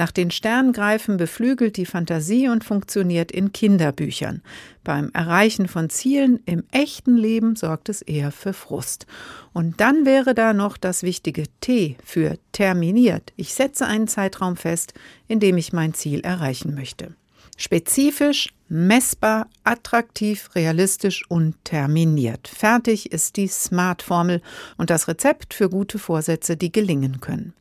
[0.00, 4.40] Nach den Sternen greifen beflügelt die Fantasie und funktioniert in Kinderbüchern.
[4.82, 9.04] Beim Erreichen von Zielen im echten Leben sorgt es eher für Frust.
[9.52, 13.34] Und dann wäre da noch das wichtige T für terminiert.
[13.36, 14.94] Ich setze einen Zeitraum fest,
[15.28, 17.14] in dem ich mein Ziel erreichen möchte.
[17.58, 22.48] Spezifisch, messbar, attraktiv, realistisch und terminiert.
[22.48, 24.40] Fertig ist die Smart-Formel
[24.78, 27.52] und das Rezept für gute Vorsätze, die gelingen können.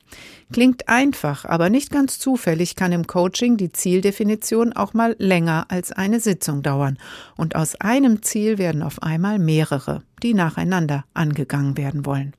[0.51, 5.91] Klingt einfach, aber nicht ganz zufällig kann im Coaching die Zieldefinition auch mal länger als
[5.91, 6.97] eine Sitzung dauern.
[7.37, 12.33] Und aus einem Ziel werden auf einmal mehrere, die nacheinander angegangen werden wollen.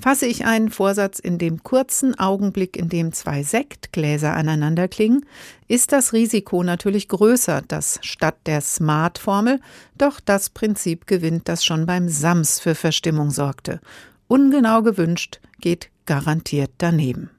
[0.00, 5.26] Fasse ich einen Vorsatz in dem kurzen Augenblick, in dem zwei Sektgläser aneinander klingen,
[5.66, 9.60] ist das Risiko natürlich größer, dass statt der Smart-Formel
[9.96, 13.80] doch das Prinzip gewinnt, das schon beim Sams für Verstimmung sorgte.
[14.28, 17.30] Ungenau gewünscht geht garantiert daneben.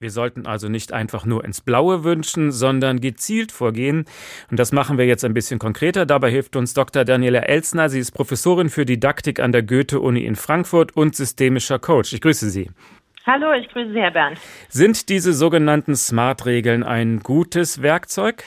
[0.00, 4.04] Wir sollten also nicht einfach nur ins Blaue wünschen, sondern gezielt vorgehen.
[4.48, 6.06] Und das machen wir jetzt ein bisschen konkreter.
[6.06, 7.04] Dabei hilft uns Dr.
[7.04, 7.88] Daniela Elsner.
[7.88, 12.12] Sie ist Professorin für Didaktik an der Goethe-Uni in Frankfurt und systemischer Coach.
[12.12, 12.70] Ich grüße Sie.
[13.26, 14.38] Hallo, ich grüße Sie, Herr Bernd.
[14.68, 18.44] Sind diese sogenannten Smart-Regeln ein gutes Werkzeug?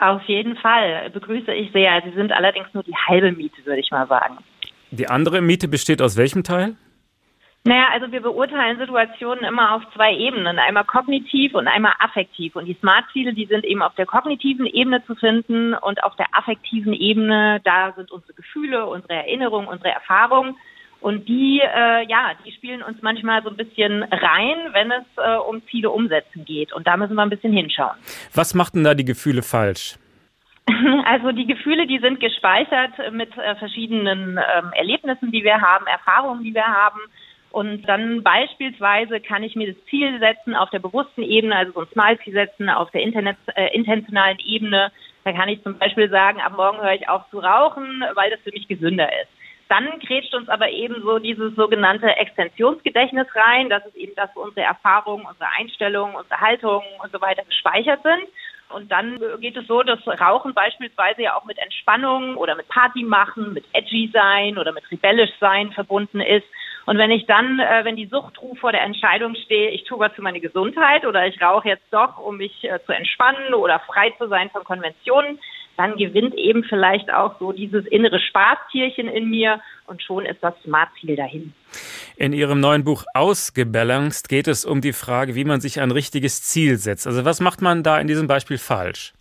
[0.00, 2.02] Auf jeden Fall, begrüße ich sehr.
[2.04, 4.38] Sie sind allerdings nur die halbe Miete, würde ich mal sagen.
[4.90, 6.74] Die andere Miete besteht aus welchem Teil?
[7.64, 12.56] Naja, also wir beurteilen Situationen immer auf zwei Ebenen, einmal kognitiv und einmal affektiv.
[12.56, 16.26] Und die Smart-Ziele, die sind eben auf der kognitiven Ebene zu finden und auf der
[16.32, 20.56] affektiven Ebene, da sind unsere Gefühle, unsere Erinnerungen, unsere Erfahrungen.
[21.00, 25.36] Und die, äh, ja, die spielen uns manchmal so ein bisschen rein, wenn es äh,
[25.36, 26.72] um Ziele umsetzen geht.
[26.72, 27.96] Und da müssen wir ein bisschen hinschauen.
[28.34, 29.98] Was macht denn da die Gefühle falsch?
[31.04, 36.44] Also die Gefühle, die sind gespeichert mit äh, verschiedenen ähm, Erlebnissen, die wir haben, Erfahrungen,
[36.44, 37.00] die wir haben.
[37.50, 41.80] Und dann beispielsweise kann ich mir das Ziel setzen auf der bewussten Ebene, also so
[41.80, 44.92] ein Smile-Ziel setzen auf der Internet, äh, intentionalen Ebene.
[45.24, 48.40] Da kann ich zum Beispiel sagen, ab morgen höre ich auf zu rauchen, weil das
[48.40, 49.30] für mich gesünder ist.
[49.68, 53.68] Dann grätscht uns aber eben so dieses sogenannte Extensionsgedächtnis rein.
[53.68, 58.02] Das ist eben das, wo unsere Erfahrungen, unsere Einstellungen, unsere Haltungen und so weiter gespeichert
[58.02, 58.28] sind.
[58.70, 63.02] Und dann geht es so, dass Rauchen beispielsweise ja auch mit Entspannung oder mit Party
[63.02, 66.46] machen, mit edgy sein oder mit rebellisch sein verbunden ist.
[66.88, 70.10] Und wenn ich dann, äh, wenn die Suchtruf vor der Entscheidung stehe, ich tue was
[70.14, 74.14] für meine Gesundheit oder ich rauche jetzt doch, um mich äh, zu entspannen oder frei
[74.16, 75.38] zu sein von Konventionen,
[75.76, 80.54] dann gewinnt eben vielleicht auch so dieses innere Spaßtierchen in mir und schon ist das
[80.64, 81.52] Smart-Ziel dahin.
[82.16, 86.42] In Ihrem neuen Buch Ausgebalanced geht es um die Frage, wie man sich ein richtiges
[86.42, 87.06] Ziel setzt.
[87.06, 89.12] Also was macht man da in diesem Beispiel falsch?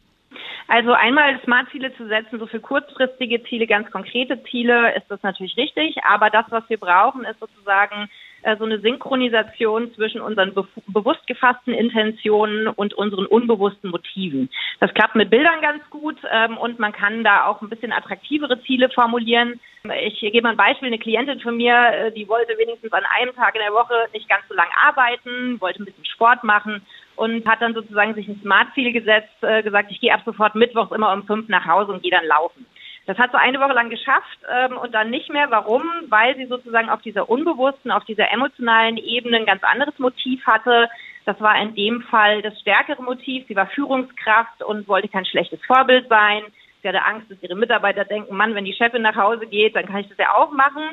[0.67, 5.55] Also einmal Smart-Ziele zu setzen, so für kurzfristige Ziele, ganz konkrete Ziele, ist das natürlich
[5.55, 5.95] richtig.
[6.03, 8.09] Aber das, was wir brauchen, ist sozusagen
[8.55, 14.49] so eine Synchronisation zwischen unseren be bewusst gefassten Intentionen und unseren unbewussten Motiven.
[14.79, 18.61] Das klappt mit Bildern ganz gut ähm, und man kann da auch ein bisschen attraktivere
[18.63, 19.59] Ziele formulieren.
[20.05, 20.87] Ich gebe mal ein Beispiel.
[20.87, 24.29] Eine Klientin von mir, äh, die wollte wenigstens an einem Tag in der Woche nicht
[24.29, 26.81] ganz so lang arbeiten, wollte ein bisschen Sport machen
[27.15, 30.91] und hat dann sozusagen sich ein Smart-Ziel gesetzt, äh, gesagt, ich gehe ab sofort mittwochs
[30.91, 32.65] immer um fünf nach Hause und gehe dann laufen.
[33.07, 35.49] Das hat sie eine Woche lang geschafft ähm, und dann nicht mehr.
[35.49, 35.81] Warum?
[36.09, 40.89] Weil sie sozusagen auf dieser unbewussten, auf dieser emotionalen Ebene ein ganz anderes Motiv hatte.
[41.25, 43.47] Das war in dem Fall das stärkere Motiv.
[43.47, 46.43] Sie war Führungskraft und wollte kein schlechtes Vorbild sein.
[46.81, 49.85] Sie hatte Angst, dass ihre Mitarbeiter denken, Mann, wenn die Chefin nach Hause geht, dann
[49.85, 50.83] kann ich das ja auch machen.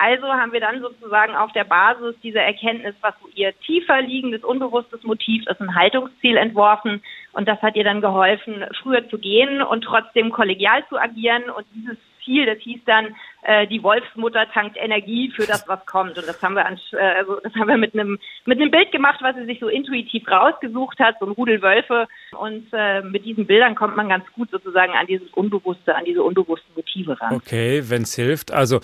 [0.00, 4.44] Also haben wir dann sozusagen auf der Basis dieser Erkenntnis, was so ihr tiefer liegendes,
[4.44, 7.02] unbewusstes Motiv ist, ein Haltungsziel entworfen.
[7.32, 11.50] Und das hat ihr dann geholfen, früher zu gehen und trotzdem kollegial zu agieren.
[11.50, 16.18] Und dieses Ziel, das hieß dann, äh, die Wolfsmutter tankt Energie für das, was kommt.
[16.18, 19.20] Und das haben wir, an, äh, also das haben wir mit einem mit Bild gemacht,
[19.22, 22.06] was sie sich so intuitiv rausgesucht hat, so ein Rudel Wölfe.
[22.38, 26.22] Und äh, mit diesen Bildern kommt man ganz gut sozusagen an dieses Unbewusste, an diese
[26.22, 27.34] unbewussten Motive ran.
[27.34, 28.52] Okay, wenn es hilft.
[28.52, 28.80] Also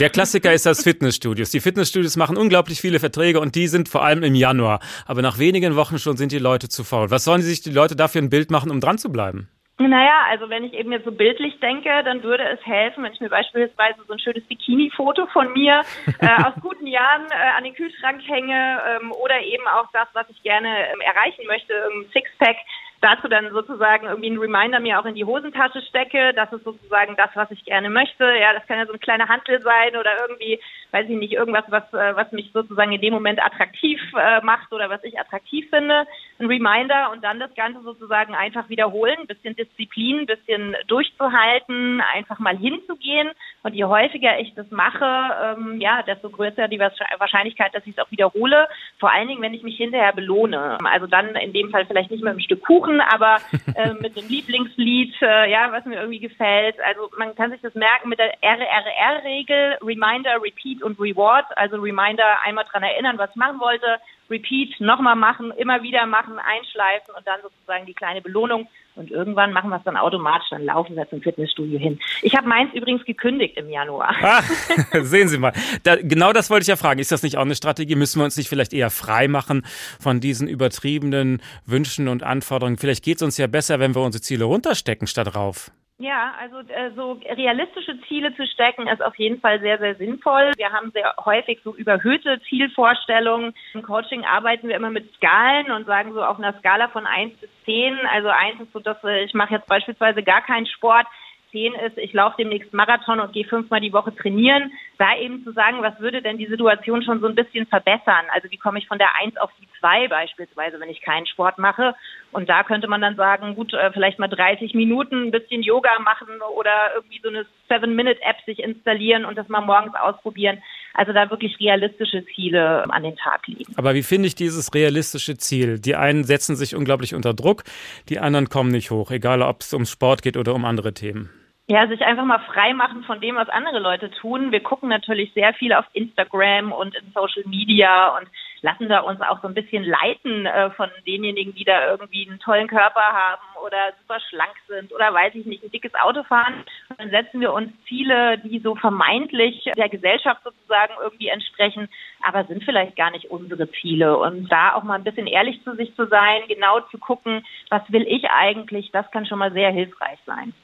[0.00, 1.50] der Klassiker ist das Fitnessstudios.
[1.50, 4.80] Die Fitnessstudios machen unglaublich viele Verträge und die sind vor allem im Januar.
[5.06, 7.10] Aber nach wenigen Wochen schon sind die Leute zu faul.
[7.10, 9.48] Was sollen sich die Leute dafür ein Bild machen, um dran zu bleiben?
[9.80, 13.20] Naja, also wenn ich eben jetzt so bildlich denke, dann würde es helfen, wenn ich
[13.20, 15.82] mir beispielsweise so ein schönes Bikini-Foto von mir
[16.18, 20.28] äh, aus guten Jahren äh, an den Kühlschrank hänge ähm, oder eben auch das, was
[20.30, 22.56] ich gerne ähm, erreichen möchte, ein Sixpack,
[23.00, 26.32] dazu dann sozusagen irgendwie einen Reminder mir auch in die Hosentasche stecke.
[26.34, 28.24] Das ist sozusagen das, was ich gerne möchte.
[28.24, 31.64] Ja, das kann ja so ein kleiner Handel sein oder irgendwie, weiß ich nicht, irgendwas,
[31.68, 35.68] was, äh, was mich sozusagen in dem Moment attraktiv äh, macht oder was ich attraktiv
[35.70, 36.06] finde.
[36.38, 42.00] Ein Reminder und dann das Ganze sozusagen einfach wiederholen, ein bisschen Disziplin, ein bisschen durchzuhalten,
[42.14, 43.30] einfach mal hinzugehen.
[43.62, 48.04] Und je häufiger ich das mache, ähm, ja, desto größer die Wahrscheinlichkeit, dass ich es
[48.04, 48.68] auch wiederhole.
[48.98, 50.78] Vor allen Dingen, wenn ich mich hinterher belohne.
[50.84, 53.38] Also dann in dem Fall vielleicht nicht mit einem Stück Kuchen, suchen, aber
[53.74, 56.76] äh, mit dem Lieblingslied, äh, ja, was mir irgendwie gefällt.
[56.80, 61.46] Also man kann sich das merken mit der RRR-Regel, Reminder, Repeat und Reward.
[61.56, 63.98] Also Reminder, einmal dran erinnern, was ich machen wollte,
[64.30, 68.68] Repeat, nochmal machen, immer wieder machen, einschleifen und dann sozusagen die kleine Belohnung.
[68.98, 72.00] Und irgendwann machen wir es dann automatisch, dann laufen wir zum Fitnessstudio hin.
[72.20, 74.12] Ich habe meins übrigens gekündigt im Januar.
[74.20, 74.42] Ah,
[75.02, 75.52] sehen Sie mal.
[75.84, 76.98] Da, genau das wollte ich ja fragen.
[76.98, 77.94] Ist das nicht auch eine Strategie?
[77.94, 79.62] Müssen wir uns nicht vielleicht eher frei machen
[80.00, 82.76] von diesen übertriebenen Wünschen und Anforderungen?
[82.76, 85.70] Vielleicht geht es uns ja besser, wenn wir unsere Ziele runterstecken statt rauf.
[86.00, 90.52] Ja, also äh, so realistische Ziele zu stecken ist auf jeden Fall sehr, sehr sinnvoll.
[90.56, 93.52] Wir haben sehr häufig so überhöhte Zielvorstellungen.
[93.74, 97.36] Im Coaching arbeiten wir immer mit Skalen und sagen so auf einer Skala von eins
[97.38, 97.98] bis zehn.
[98.12, 101.06] Also eins ist so, dass ich mache jetzt beispielsweise gar keinen Sport.
[101.52, 105.52] 10 ist, ich laufe demnächst Marathon und gehe fünfmal die Woche trainieren, da eben zu
[105.52, 108.26] sagen, was würde denn die Situation schon so ein bisschen verbessern?
[108.32, 111.58] Also wie komme ich von der 1 auf die 2 beispielsweise, wenn ich keinen Sport
[111.58, 111.94] mache?
[112.32, 115.98] Und da könnte man dann sagen, gut, äh, vielleicht mal 30 Minuten ein bisschen Yoga
[116.00, 120.62] machen oder irgendwie so eine Seven-Minute-App sich installieren und das mal morgens ausprobieren.
[120.94, 123.72] Also da wirklich realistische Ziele an den Tag legen.
[123.76, 125.78] Aber wie finde ich dieses realistische Ziel?
[125.78, 127.64] Die einen setzen sich unglaublich unter Druck,
[128.08, 131.30] die anderen kommen nicht hoch, egal ob es um Sport geht oder um andere Themen.
[131.70, 134.52] Ja, sich einfach mal frei machen von dem, was andere Leute tun.
[134.52, 138.26] Wir gucken natürlich sehr viel auf Instagram und in Social Media und
[138.62, 142.38] lassen da uns auch so ein bisschen leiten äh, von denjenigen, die da irgendwie einen
[142.38, 146.64] tollen Körper haben oder super schlank sind oder weiß ich nicht, ein dickes Auto fahren.
[146.96, 151.90] dann setzen wir uns Ziele, die so vermeintlich der Gesellschaft sozusagen irgendwie entsprechen,
[152.22, 154.16] aber sind vielleicht gar nicht unsere Ziele.
[154.16, 157.82] Und da auch mal ein bisschen ehrlich zu sich zu sein, genau zu gucken, was
[157.92, 160.54] will ich eigentlich, das kann schon mal sehr hilfreich sein.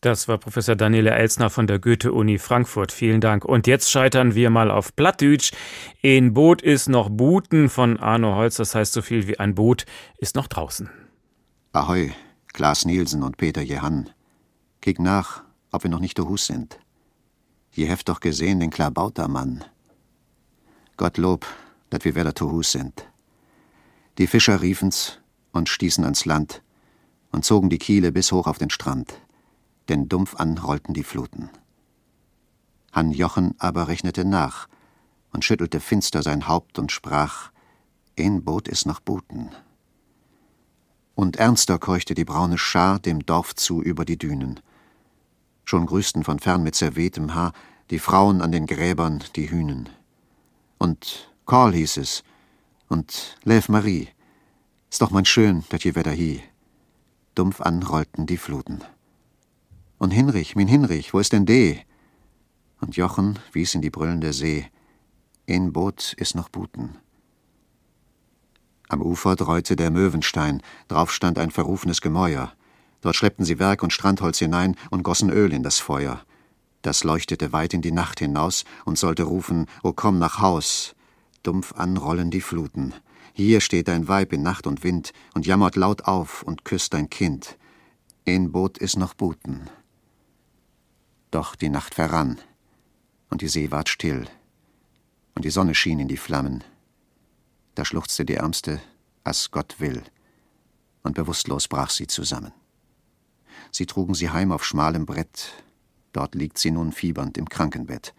[0.00, 2.90] Das war Professor Daniele Elsner von der Goethe-Uni Frankfurt.
[2.90, 3.44] Vielen Dank.
[3.44, 5.52] Und jetzt scheitern wir mal auf Plattdütsch.
[6.00, 8.56] In Boot ist noch Buten von Arno Holz.
[8.56, 9.84] Das heißt so viel wie ein Boot
[10.16, 10.88] ist noch draußen.
[11.72, 12.12] Ahoi,
[12.54, 14.08] Klaas Nielsen und Peter Jehann.
[14.80, 16.80] Kick nach, ob wir noch nicht Hus sind.
[17.70, 19.64] Je heft doch gesehen den Klabautermann.
[20.96, 21.46] Gottlob,
[21.90, 23.06] dat wir wieder Hus sind.
[24.16, 25.18] Die Fischer riefen's
[25.52, 26.62] und stießen ans Land
[27.32, 29.20] und zogen die Kiele bis hoch auf den Strand
[29.90, 31.50] denn dumpf an rollten die Fluten.
[32.92, 34.68] Han Jochen aber rechnete nach
[35.32, 37.50] und schüttelte finster sein Haupt und sprach:
[38.18, 39.50] Ein Boot ist noch Buten.
[41.14, 44.60] Und ernster keuchte die braune Schar dem Dorf zu über die Dünen.
[45.64, 47.52] Schon grüßten von fern mit zerwehtem Haar
[47.90, 49.88] die Frauen an den Gräbern die Hühnen.
[50.78, 52.22] Und Karl hieß es,
[52.88, 54.08] und Lev Marie,
[54.88, 56.42] ist doch mein schön, dat je wieder hie.
[57.34, 58.82] Dumpf an rollten die Fluten.
[60.00, 61.78] Und Hinrich, min Hinrich, wo ist denn de?
[62.80, 64.64] Und Jochen wies in die brüllende See.
[65.46, 66.96] Ein Boot ist noch Buten.
[68.88, 72.54] Am Ufer dräute der Möwenstein, drauf stand ein verrufenes Gemäuer.
[73.02, 76.24] Dort schleppten sie Werk und Strandholz hinein und gossen Öl in das Feuer.
[76.80, 80.94] Das leuchtete weit in die Nacht hinaus und sollte rufen, O komm nach Haus.
[81.42, 82.94] Dumpf anrollen die Fluten.
[83.34, 87.10] Hier steht ein Weib in Nacht und Wind und jammert laut auf und küsst ein
[87.10, 87.58] Kind.
[88.26, 89.68] Ein Boot ist noch Buten.
[91.30, 92.40] Doch die Nacht verrann,
[93.28, 94.26] und die See ward still,
[95.34, 96.64] und die Sonne schien in die Flammen.
[97.76, 98.80] Da schluchzte die Ärmste,
[99.22, 100.02] as Gott will,
[101.02, 102.52] und bewusstlos brach sie zusammen.
[103.70, 105.52] Sie trugen sie heim auf schmalem Brett,
[106.12, 108.12] dort liegt sie nun fiebernd im Krankenbett,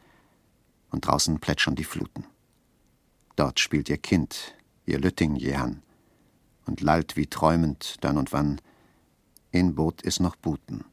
[0.89, 2.25] und draußen plätschern die Fluten.
[3.35, 5.83] Dort spielt ihr Kind, ihr Lütting Jehan,
[6.65, 8.61] und lallt wie träumend dann und wann,
[9.51, 10.85] in Boot is noch Buten.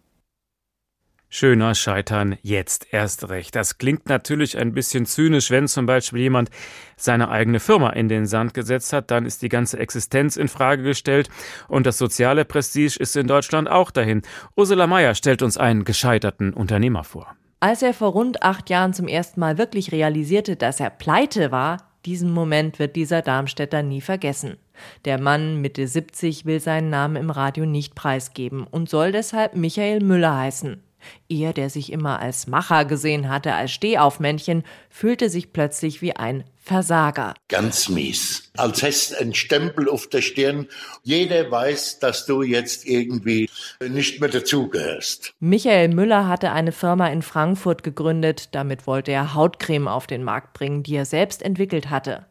[1.31, 3.55] Schöner Scheitern jetzt erst recht.
[3.55, 6.49] Das klingt natürlich ein bisschen zynisch, wenn zum Beispiel jemand
[6.97, 10.83] seine eigene Firma in den Sand gesetzt hat, dann ist die ganze Existenz in Frage
[10.83, 11.29] gestellt
[11.69, 14.23] und das soziale Prestige ist in Deutschland auch dahin.
[14.57, 17.37] Ursula Mayer stellt uns einen gescheiterten Unternehmer vor.
[17.61, 21.89] Als er vor rund acht Jahren zum ersten Mal wirklich realisierte, dass er pleite war,
[22.07, 24.57] diesen Moment wird dieser Darmstädter nie vergessen.
[25.05, 30.01] Der Mann Mitte 70 will seinen Namen im Radio nicht preisgeben und soll deshalb Michael
[30.01, 30.83] Müller heißen.
[31.29, 36.45] Er, der sich immer als Macher gesehen hatte, als Stehaufmännchen, fühlte sich plötzlich wie ein
[36.57, 37.33] Versager.
[37.49, 38.51] Ganz mies.
[38.57, 40.69] Als hättest ein Stempel auf der Stirn.
[41.03, 43.49] Jeder weiß, dass du jetzt irgendwie
[43.81, 45.33] nicht mehr dazugehörst.
[45.41, 48.55] Michael Müller hatte eine Firma in Frankfurt gegründet.
[48.55, 52.27] Damit wollte er Hautcreme auf den Markt bringen, die er selbst entwickelt hatte.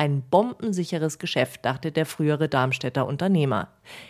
[0.00, 3.68] Ein bombensicheres Geschäft, dachte der frühere Darmstädter Unternehmer.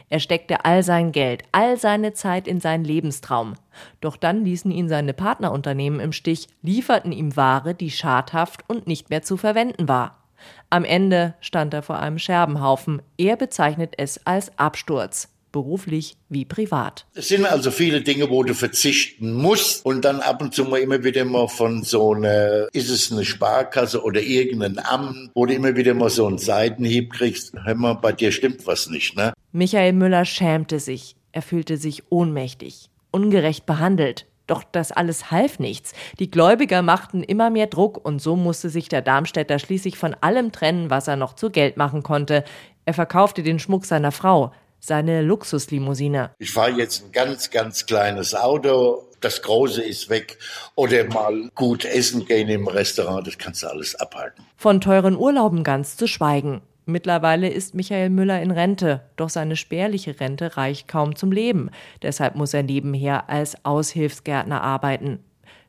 [0.08, 3.54] Er steckte all sein Geld, all seine Zeit in seinen Lebenstraum.
[4.00, 9.10] Doch dann ließen ihn seine Partnerunternehmen im Stich, lieferten ihm Ware, die schadhaft und nicht
[9.10, 10.22] mehr zu verwenden war.
[10.70, 13.02] Am Ende stand er vor einem Scherbenhaufen.
[13.18, 17.06] Er bezeichnet es als Absturz beruflich wie privat.
[17.14, 20.78] Es sind also viele Dinge, wo du verzichten musst und dann ab und zu mal
[20.78, 25.54] immer wieder mal von so einer, ist es eine Sparkasse oder irgendein Amt, wo du
[25.54, 29.32] immer wieder mal so einen Seitenhieb kriegst, hör mal, bei dir stimmt was nicht, ne?
[29.52, 31.16] Michael Müller schämte sich.
[31.32, 34.26] Er fühlte sich ohnmächtig, ungerecht behandelt.
[34.46, 35.92] Doch das alles half nichts.
[36.18, 40.50] Die Gläubiger machten immer mehr Druck und so musste sich der Darmstädter schließlich von allem
[40.50, 42.42] trennen, was er noch zu Geld machen konnte.
[42.84, 46.30] Er verkaufte den Schmuck seiner Frau seine Luxuslimousine.
[46.38, 49.04] Ich fahre jetzt ein ganz, ganz kleines Auto.
[49.20, 50.38] Das Große ist weg.
[50.74, 53.26] Oder mal gut essen gehen im Restaurant.
[53.26, 54.44] Das kannst du alles abhalten.
[54.56, 56.62] Von teuren Urlauben ganz zu schweigen.
[56.86, 61.70] Mittlerweile ist Michael Müller in Rente, doch seine spärliche Rente reicht kaum zum Leben.
[62.02, 65.20] Deshalb muss er nebenher als Aushilfsgärtner arbeiten.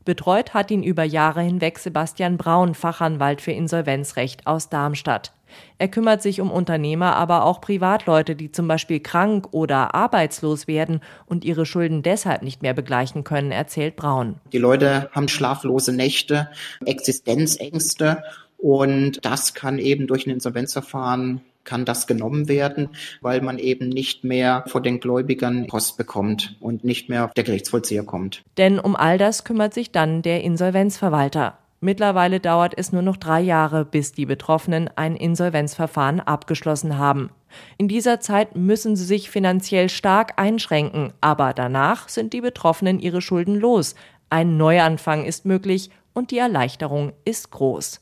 [0.04, 5.32] Betreut hat ihn über Jahre hinweg Sebastian Braun, Fachanwalt für Insolvenzrecht aus Darmstadt.
[5.78, 11.02] Er kümmert sich um Unternehmer, aber auch Privatleute, die zum Beispiel krank oder arbeitslos werden
[11.26, 14.36] und ihre Schulden deshalb nicht mehr begleichen können, erzählt Braun.
[14.54, 16.50] Die Leute haben schlaflose Nächte,
[16.86, 18.24] Existenzängste
[18.58, 22.90] und das kann eben durch ein Insolvenzverfahren kann das genommen werden,
[23.22, 28.04] weil man eben nicht mehr vor den Gläubigern Post bekommt und nicht mehr der Gerichtsvollzieher
[28.04, 28.42] kommt.
[28.58, 31.58] Denn um all das kümmert sich dann der Insolvenzverwalter.
[31.84, 37.32] Mittlerweile dauert es nur noch drei Jahre, bis die Betroffenen ein Insolvenzverfahren abgeschlossen haben.
[37.80, 43.20] In dieser Zeit müssen sie sich finanziell stark einschränken, aber danach sind die Betroffenen ihre
[43.20, 43.96] Schulden los.
[44.30, 48.00] Ein Neuanfang ist möglich und die Erleichterung ist groß.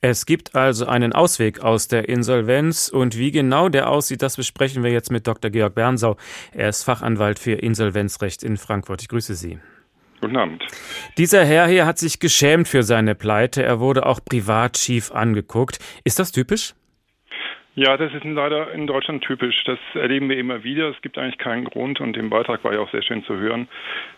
[0.00, 4.82] Es gibt also einen Ausweg aus der Insolvenz und wie genau der aussieht, das besprechen
[4.82, 5.50] wir jetzt mit Dr.
[5.52, 6.16] Georg Bernsau.
[6.52, 9.02] Er ist Fachanwalt für Insolvenzrecht in Frankfurt.
[9.02, 9.60] Ich grüße Sie.
[10.20, 10.62] Guten Abend.
[11.16, 13.62] Dieser Herr hier hat sich geschämt für seine Pleite.
[13.62, 15.78] Er wurde auch privat schief angeguckt.
[16.04, 16.74] Ist das typisch?
[17.76, 19.62] Ja, das ist leider in Deutschland typisch.
[19.64, 20.90] Das erleben wir immer wieder.
[20.90, 23.68] Es gibt eigentlich keinen Grund und im Beitrag war ja auch sehr schön zu hören,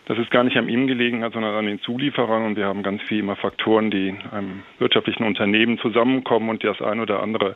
[0.05, 2.45] dass es gar nicht an ihm gelegen hat, sondern an den Zulieferern.
[2.45, 6.81] Und wir haben ganz viele immer Faktoren, die in einem wirtschaftlichen Unternehmen zusammenkommen und das
[6.81, 7.55] ein oder andere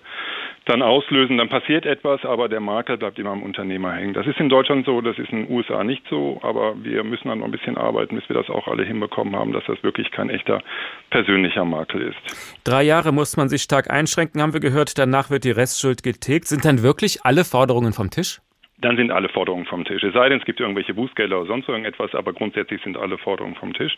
[0.68, 1.38] dann auslösen.
[1.38, 4.14] Dann passiert etwas, aber der Makler bleibt immer am Unternehmer hängen.
[4.14, 7.28] Das ist in Deutschland so, das ist in den USA nicht so, aber wir müssen
[7.28, 10.12] dann noch ein bisschen arbeiten, bis wir das auch alle hinbekommen haben, dass das wirklich
[10.12, 10.62] kein echter
[11.10, 12.18] persönlicher Makel ist.
[12.64, 14.98] Drei Jahre muss man sich stark einschränken, haben wir gehört.
[14.98, 16.48] Danach wird die Restschuld Schuld getilgt.
[16.48, 18.42] Sind dann wirklich alle Forderungen vom Tisch?
[18.80, 20.04] Dann sind alle Forderungen vom Tisch.
[20.04, 23.56] Es sei denn, es gibt irgendwelche Bußgelder oder sonst irgendetwas, aber grundsätzlich sind alle Forderungen
[23.56, 23.98] vom Tisch.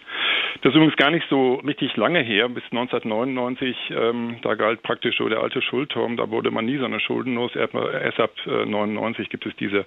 [0.62, 5.18] Das ist übrigens gar nicht so richtig lange her, bis 1999, ähm, da galt praktisch
[5.18, 7.56] so der alte Schuldturm, da wurde man nie so eine schuldenlos.
[7.56, 9.86] Erst ab äh, 99 gibt es diese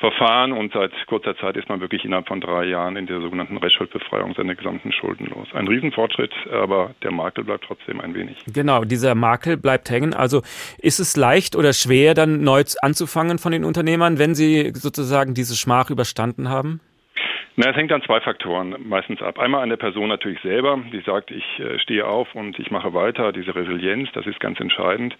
[0.00, 3.58] Verfahren und seit kurzer Zeit ist man wirklich innerhalb von drei Jahren in der sogenannten
[3.58, 5.46] Restschuldbefreiung seiner gesamten Schulden los.
[5.52, 8.38] Ein Riesenfortschritt, aber der Makel bleibt trotzdem ein wenig.
[8.46, 10.14] Genau, dieser Makel bleibt hängen.
[10.14, 10.40] Also
[10.78, 15.54] ist es leicht oder schwer, dann neu anzufangen von den Unternehmern, wenn sie sozusagen diese
[15.54, 16.80] Schmach überstanden haben?
[17.56, 19.38] Na, es hängt an zwei Faktoren meistens ab.
[19.38, 22.94] Einmal an der Person natürlich selber, die sagt, ich äh, stehe auf und ich mache
[22.94, 23.32] weiter.
[23.32, 25.16] Diese Resilienz, das ist ganz entscheidend.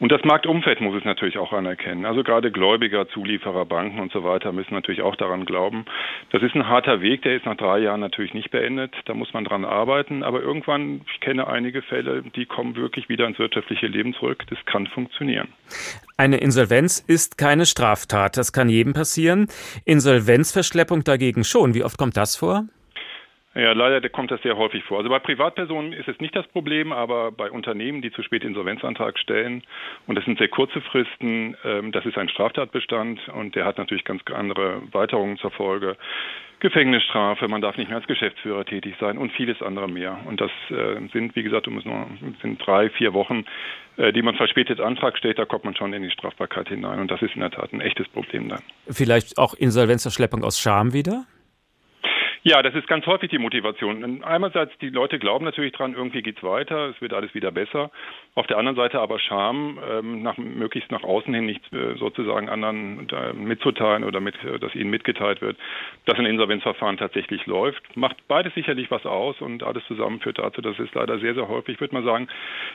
[0.00, 2.06] Und das Marktumfeld muss es natürlich auch anerkennen.
[2.06, 5.84] Also gerade Gläubiger, Zulieferer, Banken und so weiter müssen natürlich auch daran glauben.
[6.32, 8.94] Das ist ein harter Weg, der ist nach drei Jahren natürlich nicht beendet.
[9.04, 10.24] Da muss man dran arbeiten.
[10.24, 14.44] Aber irgendwann, ich kenne einige Fälle, die kommen wirklich wieder ins wirtschaftliche Leben zurück.
[14.50, 15.48] Das kann funktionieren.
[16.20, 18.36] Eine Insolvenz ist keine Straftat.
[18.36, 19.46] Das kann jedem passieren.
[19.86, 21.72] Insolvenzverschleppung dagegen schon.
[21.72, 22.64] Wie oft kommt das vor?
[23.54, 24.98] Ja, leider kommt das sehr häufig vor.
[24.98, 29.18] Also bei Privatpersonen ist es nicht das Problem, aber bei Unternehmen, die zu spät Insolvenzantrag
[29.18, 29.62] stellen,
[30.06, 34.04] und das sind sehr kurze Fristen, ähm, das ist ein Straftatbestand und der hat natürlich
[34.04, 35.96] ganz andere Weiterungen zur Folge.
[36.60, 40.18] Gefängnisstrafe, man darf nicht mehr als Geschäftsführer tätig sein und vieles andere mehr.
[40.26, 42.06] Und das äh, sind, wie gesagt, um nur,
[42.42, 43.44] sind drei, vier Wochen,
[43.96, 47.00] äh, die man verspätet Antrag stellt, da kommt man schon in die Strafbarkeit hinein.
[47.00, 48.62] Und das ist in der Tat ein echtes Problem dann.
[48.88, 51.24] Vielleicht auch Insolvenzverschleppung aus Scham wieder?
[52.42, 54.24] Ja, das ist ganz häufig die Motivation.
[54.24, 57.90] Einerseits, die Leute glauben natürlich dran, irgendwie geht's weiter, es wird alles wieder besser.
[58.34, 62.48] Auf der anderen Seite aber Scham, ähm, nach, möglichst nach außen hin nicht äh, sozusagen
[62.48, 65.58] anderen äh, mitzuteilen oder mit, äh, dass ihnen mitgeteilt wird,
[66.06, 67.94] dass ein Insolvenzverfahren tatsächlich läuft.
[67.94, 71.46] Macht beides sicherlich was aus und alles zusammen führt dazu, dass es leider sehr, sehr
[71.46, 72.28] häufig, ich würde mal sagen,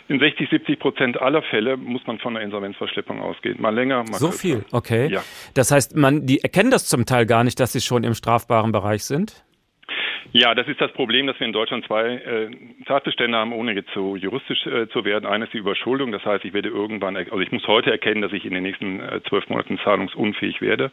[0.09, 3.59] in 60, 70 Prozent aller Fälle muss man von einer Insolvenzverschleppung ausgehen.
[3.59, 4.39] Mal länger, mal So kürzer.
[4.39, 5.07] viel, okay.
[5.11, 5.23] Ja.
[5.55, 8.71] Das heißt, man, die erkennen das zum Teil gar nicht, dass sie schon im strafbaren
[8.71, 9.43] Bereich sind?
[10.31, 12.51] Ja, das ist das Problem, dass wir in Deutschland zwei äh,
[12.85, 15.25] Tatbestände haben, ohne jetzt so juristisch äh, zu werden.
[15.25, 18.45] Eines die Überschuldung, das heißt, ich werde irgendwann, also ich muss heute erkennen, dass ich
[18.45, 20.91] in den nächsten äh, zwölf Monaten zahlungsunfähig werde.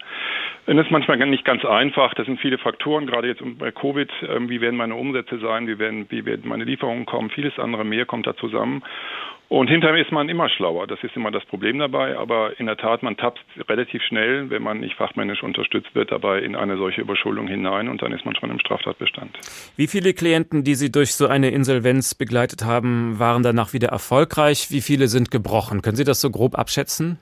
[0.66, 2.14] Und das ist manchmal nicht ganz einfach.
[2.14, 4.11] Das sind viele Faktoren, gerade jetzt bei Covid.
[4.22, 5.66] Äh, wie werden meine Umsätze sein?
[5.66, 7.30] Wie werden, wie werden meine Lieferungen kommen?
[7.30, 8.83] Vieles andere mehr kommt da zusammen.
[9.53, 10.86] Und hinterher ist man immer schlauer.
[10.86, 12.16] Das ist immer das Problem dabei.
[12.16, 16.38] Aber in der Tat, man tappt relativ schnell, wenn man nicht fachmännisch unterstützt wird, dabei
[16.38, 19.36] in eine solche Überschuldung hinein und dann ist man schon im Straftatbestand.
[19.76, 24.68] Wie viele Klienten, die Sie durch so eine Insolvenz begleitet haben, waren danach wieder erfolgreich?
[24.70, 25.82] Wie viele sind gebrochen?
[25.82, 27.18] Können Sie das so grob abschätzen?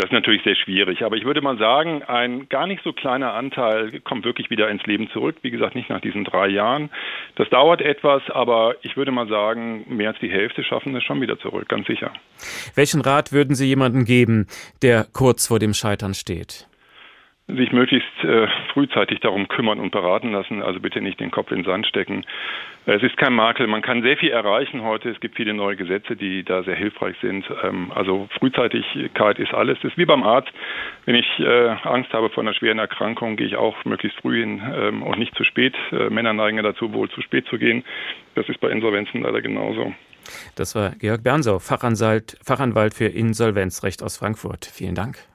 [0.00, 3.34] Das ist natürlich sehr schwierig, aber ich würde mal sagen, ein gar nicht so kleiner
[3.34, 5.36] Anteil kommt wirklich wieder ins Leben zurück.
[5.42, 6.88] Wie gesagt, nicht nach diesen drei Jahren.
[7.36, 11.20] Das dauert etwas, aber ich würde mal sagen, mehr als die Hälfte schaffen es schon
[11.20, 12.14] wieder zurück, ganz sicher.
[12.74, 14.46] Welchen Rat würden Sie jemandem geben,
[14.80, 16.69] der kurz vor dem Scheitern steht?
[17.56, 20.62] Sich möglichst äh, frühzeitig darum kümmern und beraten lassen.
[20.62, 22.24] Also bitte nicht den Kopf in den Sand stecken.
[22.86, 23.66] Es ist kein Makel.
[23.66, 25.10] Man kann sehr viel erreichen heute.
[25.10, 27.44] Es gibt viele neue Gesetze, die da sehr hilfreich sind.
[27.62, 29.78] Ähm, also Frühzeitigkeit ist alles.
[29.82, 30.50] Das ist wie beim Arzt.
[31.04, 34.62] Wenn ich äh, Angst habe vor einer schweren Erkrankung, gehe ich auch möglichst früh hin
[34.74, 35.74] ähm, und nicht zu spät.
[35.92, 37.84] Äh, Männer neigen ja dazu, wohl zu spät zu gehen.
[38.34, 39.94] Das ist bei Insolvenzen leider genauso.
[40.54, 44.66] Das war Georg Bernsau, Fachanwalt, Fachanwalt für Insolvenzrecht aus Frankfurt.
[44.66, 45.29] Vielen Dank.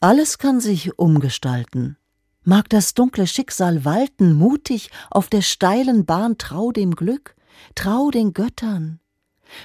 [0.00, 1.96] Alles kann sich umgestalten.
[2.44, 7.34] Mag das dunkle Schicksal walten, mutig auf der steilen Bahn, trau dem Glück,
[7.74, 9.00] trau den Göttern.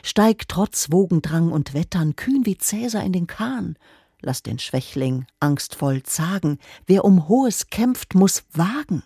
[0.01, 3.77] Steig trotz Wogendrang und Wettern kühn wie Cäsar in den Kahn.
[4.21, 6.57] Lass den Schwächling angstvoll zagen,
[6.87, 9.03] wer um Hohes kämpft, muss wagen.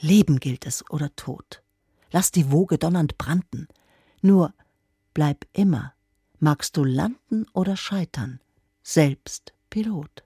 [0.00, 1.62] Leben gilt es oder Tod.
[2.10, 3.68] Lass die Woge donnernd branden.
[4.22, 4.52] Nur
[5.14, 5.92] bleib immer,
[6.40, 8.40] magst du landen oder scheitern,
[8.82, 10.24] selbst Pilot.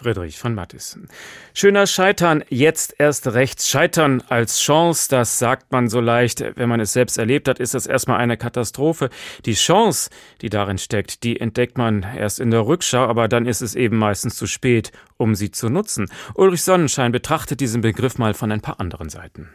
[0.00, 1.08] Friedrich von Mattissen.
[1.52, 3.62] Schöner Scheitern, jetzt erst recht.
[3.62, 6.42] Scheitern als Chance, das sagt man so leicht.
[6.56, 9.10] Wenn man es selbst erlebt hat, ist das erstmal eine Katastrophe.
[9.44, 10.08] Die Chance,
[10.40, 13.98] die darin steckt, die entdeckt man erst in der Rückschau, aber dann ist es eben
[13.98, 16.10] meistens zu spät, um sie zu nutzen.
[16.34, 19.50] Ulrich Sonnenschein betrachtet diesen Begriff mal von ein paar anderen Seiten.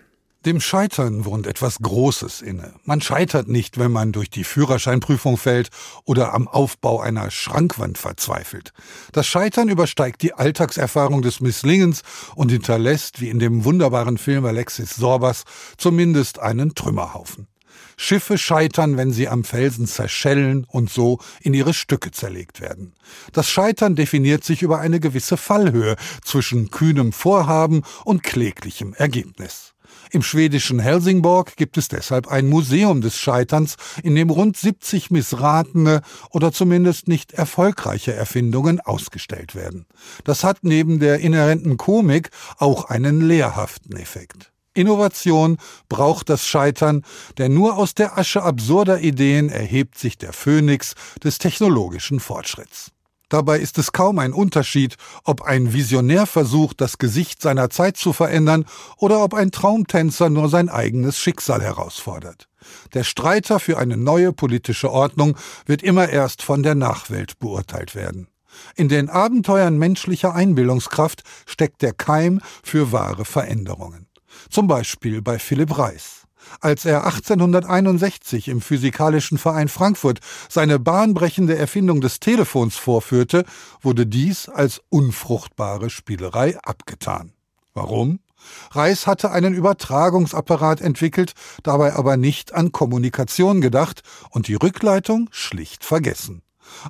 [0.45, 2.75] Dem Scheitern wohnt etwas Großes inne.
[2.83, 5.69] Man scheitert nicht, wenn man durch die Führerscheinprüfung fällt
[6.03, 8.71] oder am Aufbau einer Schrankwand verzweifelt.
[9.11, 12.03] Das Scheitern übersteigt die Alltagserfahrung des Misslingens
[12.35, 15.45] und hinterlässt, wie in dem wunderbaren Film Alexis Sorbas,
[15.77, 17.47] zumindest einen Trümmerhaufen.
[17.97, 22.93] Schiffe scheitern, wenn sie am Felsen zerschellen und so in ihre Stücke zerlegt werden.
[23.33, 29.74] Das Scheitern definiert sich über eine gewisse Fallhöhe zwischen kühnem Vorhaben und kläglichem Ergebnis.
[30.11, 36.01] Im schwedischen Helsingborg gibt es deshalb ein Museum des Scheiterns, in dem rund 70 missratene
[36.29, 39.85] oder zumindest nicht erfolgreiche Erfindungen ausgestellt werden.
[40.23, 44.51] Das hat neben der inhärenten Komik auch einen lehrhaften Effekt.
[44.75, 47.03] Innovation braucht das Scheitern,
[47.37, 52.91] denn nur aus der Asche absurder Ideen erhebt sich der Phönix des technologischen Fortschritts.
[53.29, 58.13] Dabei ist es kaum ein Unterschied, ob ein Visionär versucht, das Gesicht seiner Zeit zu
[58.13, 58.65] verändern
[58.97, 62.47] oder ob ein Traumtänzer nur sein eigenes Schicksal herausfordert.
[62.93, 68.27] Der Streiter für eine neue politische Ordnung wird immer erst von der Nachwelt beurteilt werden.
[68.75, 74.07] In den Abenteuern menschlicher Einbildungskraft steckt der Keim für wahre Veränderungen.
[74.49, 76.24] Zum Beispiel bei Philipp Reis.
[76.59, 80.19] Als er 1861 im Physikalischen Verein Frankfurt
[80.49, 83.45] seine bahnbrechende Erfindung des Telefons vorführte,
[83.81, 87.33] wurde dies als unfruchtbare Spielerei abgetan.
[87.73, 88.19] Warum?
[88.71, 91.33] Reis hatte einen Übertragungsapparat entwickelt,
[91.63, 96.41] dabei aber nicht an Kommunikation gedacht und die Rückleitung schlicht vergessen.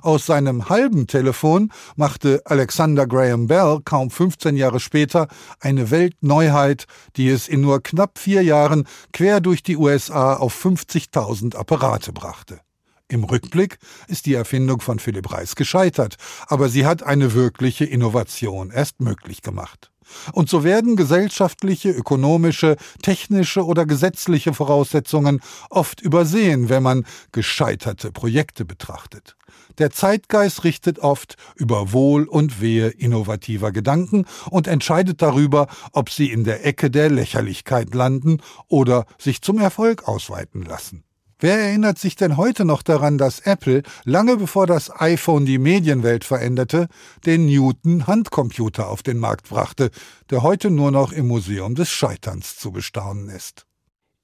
[0.02, 5.28] Aus seinem halben Telefon machte Alexander Graham Bell kaum 15 Jahre später
[5.60, 11.56] eine Weltneuheit, die es in nur knapp vier Jahren quer durch die USA auf 50.000
[11.56, 12.60] Apparate brachte.
[13.08, 16.16] Im Rückblick ist die Erfindung von Philipp Reis gescheitert,
[16.48, 19.92] aber sie hat eine wirkliche Innovation erst möglich gemacht.
[20.32, 25.40] Und so werden gesellschaftliche, ökonomische, technische oder gesetzliche Voraussetzungen
[25.70, 29.36] oft übersehen, wenn man gescheiterte Projekte betrachtet.
[29.78, 36.30] Der Zeitgeist richtet oft über Wohl und Wehe innovativer Gedanken und entscheidet darüber, ob sie
[36.30, 38.38] in der Ecke der Lächerlichkeit landen
[38.68, 41.05] oder sich zum Erfolg ausweiten lassen.
[41.38, 46.24] Wer erinnert sich denn heute noch daran, dass Apple, lange bevor das iPhone die Medienwelt
[46.24, 46.88] veränderte,
[47.26, 49.90] den Newton Handcomputer auf den Markt brachte,
[50.30, 53.65] der heute nur noch im Museum des Scheiterns zu bestaunen ist?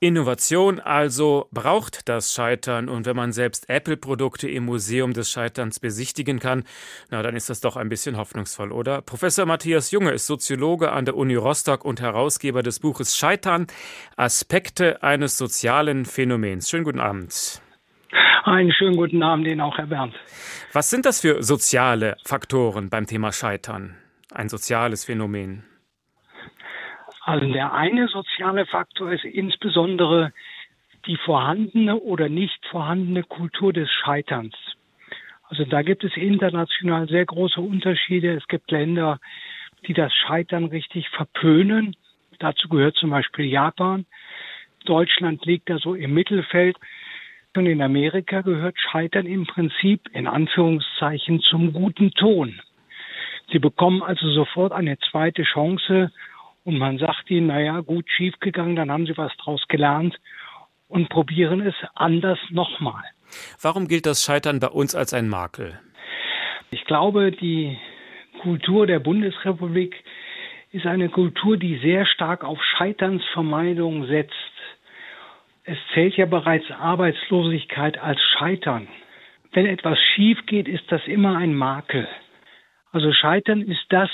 [0.02, 6.40] Innovation also braucht das Scheitern und wenn man selbst Apple-Produkte im Museum des Scheiterns besichtigen
[6.40, 6.64] kann,
[7.10, 9.00] na dann ist das doch ein bisschen hoffnungsvoll, oder?
[9.00, 13.68] Professor Matthias Junge ist Soziologe an der Uni Rostock und Herausgeber des Buches Scheitern
[14.16, 16.68] Aspekte eines sozialen Phänomens.
[16.68, 17.62] Schönen guten Abend.
[18.42, 20.16] Einen schönen guten Abend Ihnen auch, Herr Bernd.
[20.72, 23.94] Was sind das für soziale Faktoren beim Thema Scheitern?
[24.32, 25.62] Ein soziales Phänomen.
[27.24, 30.32] Also der eine soziale Faktor ist insbesondere
[31.06, 34.54] die vorhandene oder nicht vorhandene Kultur des Scheiterns.
[35.44, 38.32] Also da gibt es international sehr große Unterschiede.
[38.32, 39.20] Es gibt Länder,
[39.86, 41.94] die das Scheitern richtig verpönen.
[42.38, 44.04] Dazu gehört zum Beispiel Japan.
[44.84, 46.76] Deutschland liegt da so im Mittelfeld.
[47.54, 52.60] Und in Amerika gehört Scheitern im Prinzip in Anführungszeichen zum guten Ton.
[53.52, 56.10] Sie bekommen also sofort eine zweite Chance,
[56.64, 60.18] und man sagt ihnen, naja, gut schiefgegangen, dann haben sie was draus gelernt
[60.88, 63.02] und probieren es anders nochmal.
[63.60, 65.78] Warum gilt das Scheitern bei uns als ein Makel?
[66.70, 67.78] Ich glaube, die
[68.40, 69.94] Kultur der Bundesrepublik
[70.70, 74.32] ist eine Kultur, die sehr stark auf Scheiternsvermeidung setzt.
[75.64, 78.88] Es zählt ja bereits Arbeitslosigkeit als Scheitern.
[79.52, 82.08] Wenn etwas schief geht, ist das immer ein Makel.
[82.90, 84.10] Also Scheitern ist das,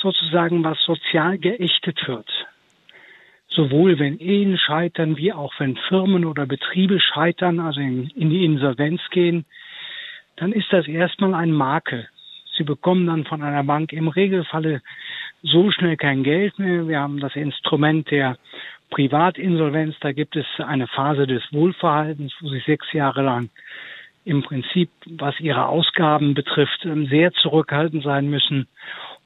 [0.00, 2.28] sozusagen, was sozial geächtet wird.
[3.48, 8.44] Sowohl wenn Ehen scheitern, wie auch wenn Firmen oder Betriebe scheitern, also in, in die
[8.44, 9.44] Insolvenz gehen,
[10.36, 12.08] dann ist das erstmal ein Makel.
[12.56, 14.82] Sie bekommen dann von einer Bank im Regelfalle
[15.42, 16.86] so schnell kein Geld mehr.
[16.88, 18.36] Wir haben das Instrument der
[18.90, 19.96] Privatinsolvenz.
[20.00, 23.50] Da gibt es eine Phase des Wohlverhaltens, wo sie sechs Jahre lang
[24.24, 28.68] im Prinzip, was ihre Ausgaben betrifft, sehr zurückhaltend sein müssen.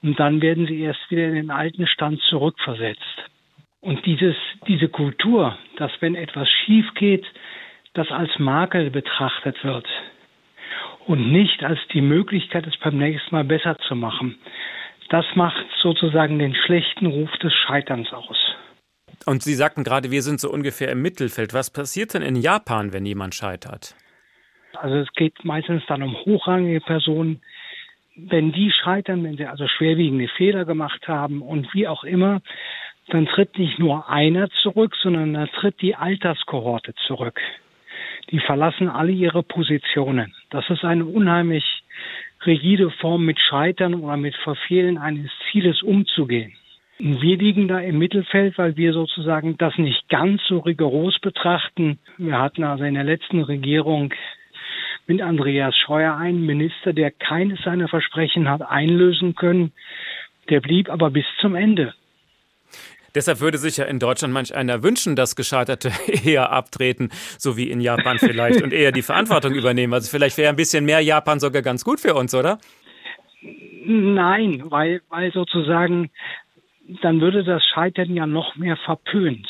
[0.04, 3.00] Und dann werden sie erst wieder in den alten Stand zurückversetzt.
[3.80, 4.36] Und dieses,
[4.68, 7.24] diese Kultur, dass wenn etwas schief geht,
[7.94, 9.86] das als Makel betrachtet wird.
[11.06, 14.38] und nicht als die Möglichkeit, es beim nächsten Mal besser zu machen.
[15.10, 18.38] Das macht sozusagen den schlechten Ruf des Scheiterns aus.
[19.26, 21.54] Und Sie sagten gerade, wir sind so ungefähr im Mittelfeld.
[21.54, 23.94] Was passiert denn in Japan, wenn jemand scheitert?
[24.74, 27.40] Also es geht meistens dann um hochrangige Personen.
[28.16, 32.40] Wenn die scheitern, wenn sie also schwerwiegende Fehler gemacht haben und wie auch immer,
[33.08, 37.40] dann tritt nicht nur einer zurück, sondern dann tritt die Alterskohorte zurück.
[38.30, 40.34] Die verlassen alle ihre Positionen.
[40.50, 41.64] Das ist eine unheimlich
[42.46, 46.52] rigide Form, mit Scheitern oder mit Verfehlen eines Zieles umzugehen.
[46.98, 51.98] Wir liegen da im Mittelfeld, weil wir sozusagen das nicht ganz so rigoros betrachten.
[52.18, 54.14] Wir hatten also in der letzten Regierung
[55.06, 59.72] mit Andreas Scheuer einen Minister, der keines seiner Versprechen hat einlösen können.
[60.50, 61.94] Der blieb aber bis zum Ende.
[63.14, 65.92] Deshalb würde sich ja in Deutschland manch einer wünschen, dass Gescheiterte
[66.24, 69.94] eher abtreten, so wie in Japan vielleicht, und eher die Verantwortung übernehmen.
[69.94, 72.58] Also vielleicht wäre ein bisschen mehr Japan sogar ganz gut für uns, oder?
[73.86, 76.10] Nein, weil, weil sozusagen
[77.02, 79.46] dann würde das Scheitern ja noch mehr verpönt.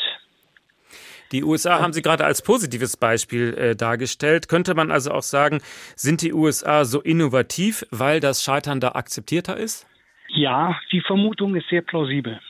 [1.33, 4.49] Die USA haben Sie gerade als positives Beispiel äh, dargestellt.
[4.49, 5.61] Könnte man also auch sagen,
[5.97, 9.87] sind die USA so innovativ, weil das Scheitern da akzeptierter ist?
[10.29, 12.41] Ja, die Vermutung ist sehr plausibel.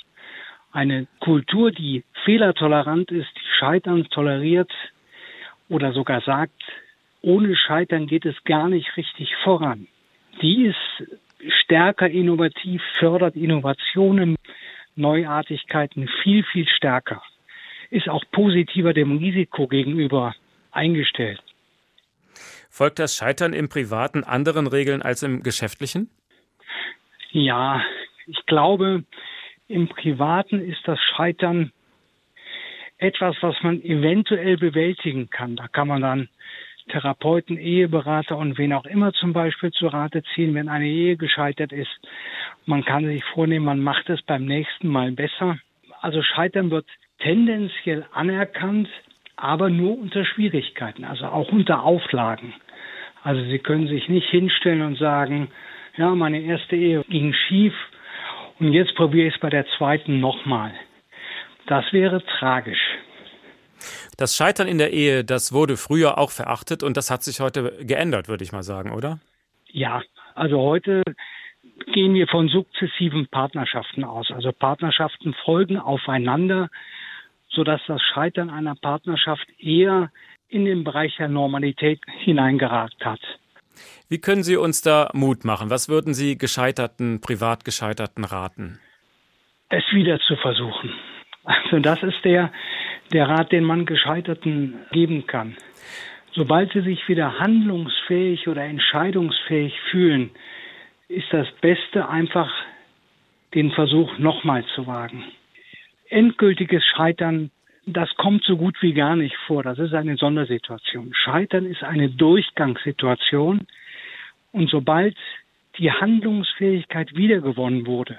[0.73, 4.73] Eine Kultur, die fehlertolerant ist, die Scheitern toleriert
[5.69, 6.61] oder sogar sagt,
[7.23, 9.87] ohne Scheitern geht es gar nicht richtig voran.
[10.43, 11.09] Die ist
[11.63, 14.37] stärker innovativ, fördert Innovationen,
[14.97, 17.23] Neuartigkeiten viel, viel stärker.
[17.95, 20.35] Ist auch positiver dem Risiko gegenüber
[20.73, 21.41] eingestellt.
[22.69, 26.11] Folgt das Scheitern im Privaten anderen Regeln als im Geschäftlichen?
[27.31, 27.81] Ja,
[28.27, 29.05] ich glaube,
[29.69, 31.71] im Privaten ist das Scheitern
[32.99, 35.55] etwas, was man eventuell bewältigen kann.
[35.55, 36.29] Da kann man dann
[36.89, 41.71] Therapeuten, Eheberater und wen auch immer zum Beispiel zu Rate ziehen, wenn eine Ehe gescheitert
[41.71, 42.01] ist.
[42.67, 45.61] Man kann sich vornehmen, man macht es beim nächsten Mal besser.
[46.01, 46.87] Also Scheitern wird
[47.25, 48.89] tendenziell anerkannt,
[49.37, 52.55] aber nur unter Schwierigkeiten, also auch unter Auflagen.
[53.23, 55.49] Also Sie können sich nicht hinstellen und sagen,
[55.97, 57.75] ja, meine erste Ehe ging schief
[58.61, 60.73] und jetzt probiere ich es bei der zweiten nochmal.
[61.67, 62.83] Das wäre tragisch.
[64.19, 67.85] Das Scheitern in der Ehe, das wurde früher auch verachtet und das hat sich heute
[67.85, 69.19] geändert, würde ich mal sagen, oder?
[69.69, 70.03] Ja,
[70.35, 71.03] also heute
[71.93, 74.31] gehen wir von sukzessiven Partnerschaften aus.
[74.31, 76.69] Also Partnerschaften folgen aufeinander,
[77.55, 80.11] sodass das Scheitern einer Partnerschaft eher
[80.49, 83.21] in den Bereich der Normalität hineingeragt hat.
[84.09, 85.71] Wie können Sie uns da Mut machen?
[85.71, 88.79] Was würden Sie gescheiterten, privat gescheiterten raten?
[89.69, 90.93] Es wieder zu versuchen.
[91.45, 92.53] Also das ist der,
[93.13, 95.57] der Rat, den man Gescheiterten geben kann.
[96.33, 100.31] Sobald sie sich wieder handlungsfähig oder entscheidungsfähig fühlen,
[101.09, 102.51] ist das Beste einfach
[103.55, 105.25] den Versuch nochmal zu wagen.
[106.15, 107.51] Endgültiges Scheitern,
[107.87, 109.65] das kommt so gut wie gar nicht vor.
[109.65, 111.13] Das ist eine Sondersituation.
[111.13, 113.67] Scheitern ist eine Durchgangssituation.
[114.53, 115.17] Und sobald
[115.79, 118.17] die Handlungsfähigkeit wiedergewonnen wurde,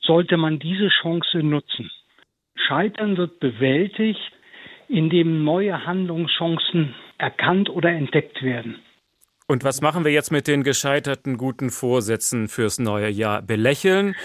[0.00, 1.90] sollte man diese Chance nutzen.
[2.56, 4.32] Scheitern wird bewältigt,
[4.88, 8.80] indem neue Handlungschancen erkannt oder entdeckt werden.
[9.46, 13.42] Und was machen wir jetzt mit den gescheiterten guten Vorsätzen fürs neue Jahr?
[13.42, 14.16] Belächeln?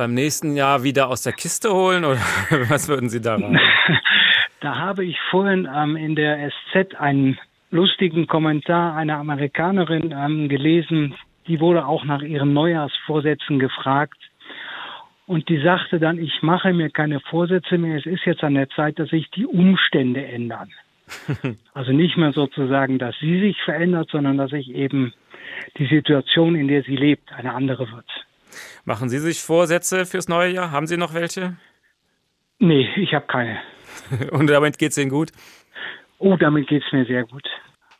[0.00, 2.06] Beim nächsten Jahr wieder aus der Kiste holen?
[2.06, 2.20] Oder
[2.70, 3.60] was würden Sie da raten?
[4.60, 7.38] Da habe ich vorhin ähm, in der SZ einen
[7.70, 11.14] lustigen Kommentar einer Amerikanerin ähm, gelesen.
[11.48, 14.16] Die wurde auch nach ihren Neujahrsvorsätzen gefragt.
[15.26, 18.70] Und die sagte dann, ich mache mir keine Vorsätze mehr, es ist jetzt an der
[18.70, 20.70] Zeit, dass sich die Umstände ändern.
[21.74, 25.12] also nicht mehr sozusagen, dass sie sich verändert, sondern dass sich eben
[25.76, 28.08] die Situation, in der sie lebt, eine andere wird.
[28.84, 30.70] Machen Sie sich Vorsätze fürs neue Jahr?
[30.70, 31.56] Haben Sie noch welche?
[32.58, 33.60] Nee, ich habe keine.
[34.30, 35.30] Und damit geht es Ihnen gut?
[36.18, 37.48] Oh, damit geht es mir sehr gut.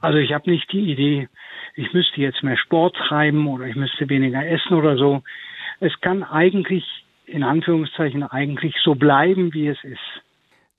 [0.00, 1.28] Also ich habe nicht die Idee,
[1.74, 5.22] ich müsste jetzt mehr Sport treiben oder ich müsste weniger essen oder so.
[5.80, 6.84] Es kann eigentlich
[7.26, 10.22] in Anführungszeichen eigentlich so bleiben, wie es ist.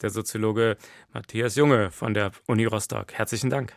[0.02, 0.78] Der Soziologe
[1.14, 3.14] Matthias Junge von der Uni Rostock.
[3.14, 3.74] Herzlichen Dank.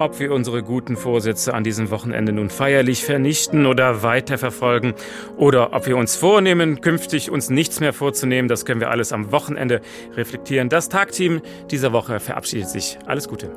[0.00, 4.94] Ob wir unsere guten Vorsätze an diesem Wochenende nun feierlich vernichten oder weiterverfolgen
[5.36, 9.30] oder ob wir uns vornehmen, künftig uns nichts mehr vorzunehmen, das können wir alles am
[9.30, 9.82] Wochenende
[10.16, 10.70] reflektieren.
[10.70, 12.98] Das Tagteam dieser Woche verabschiedet sich.
[13.04, 13.52] Alles Gute.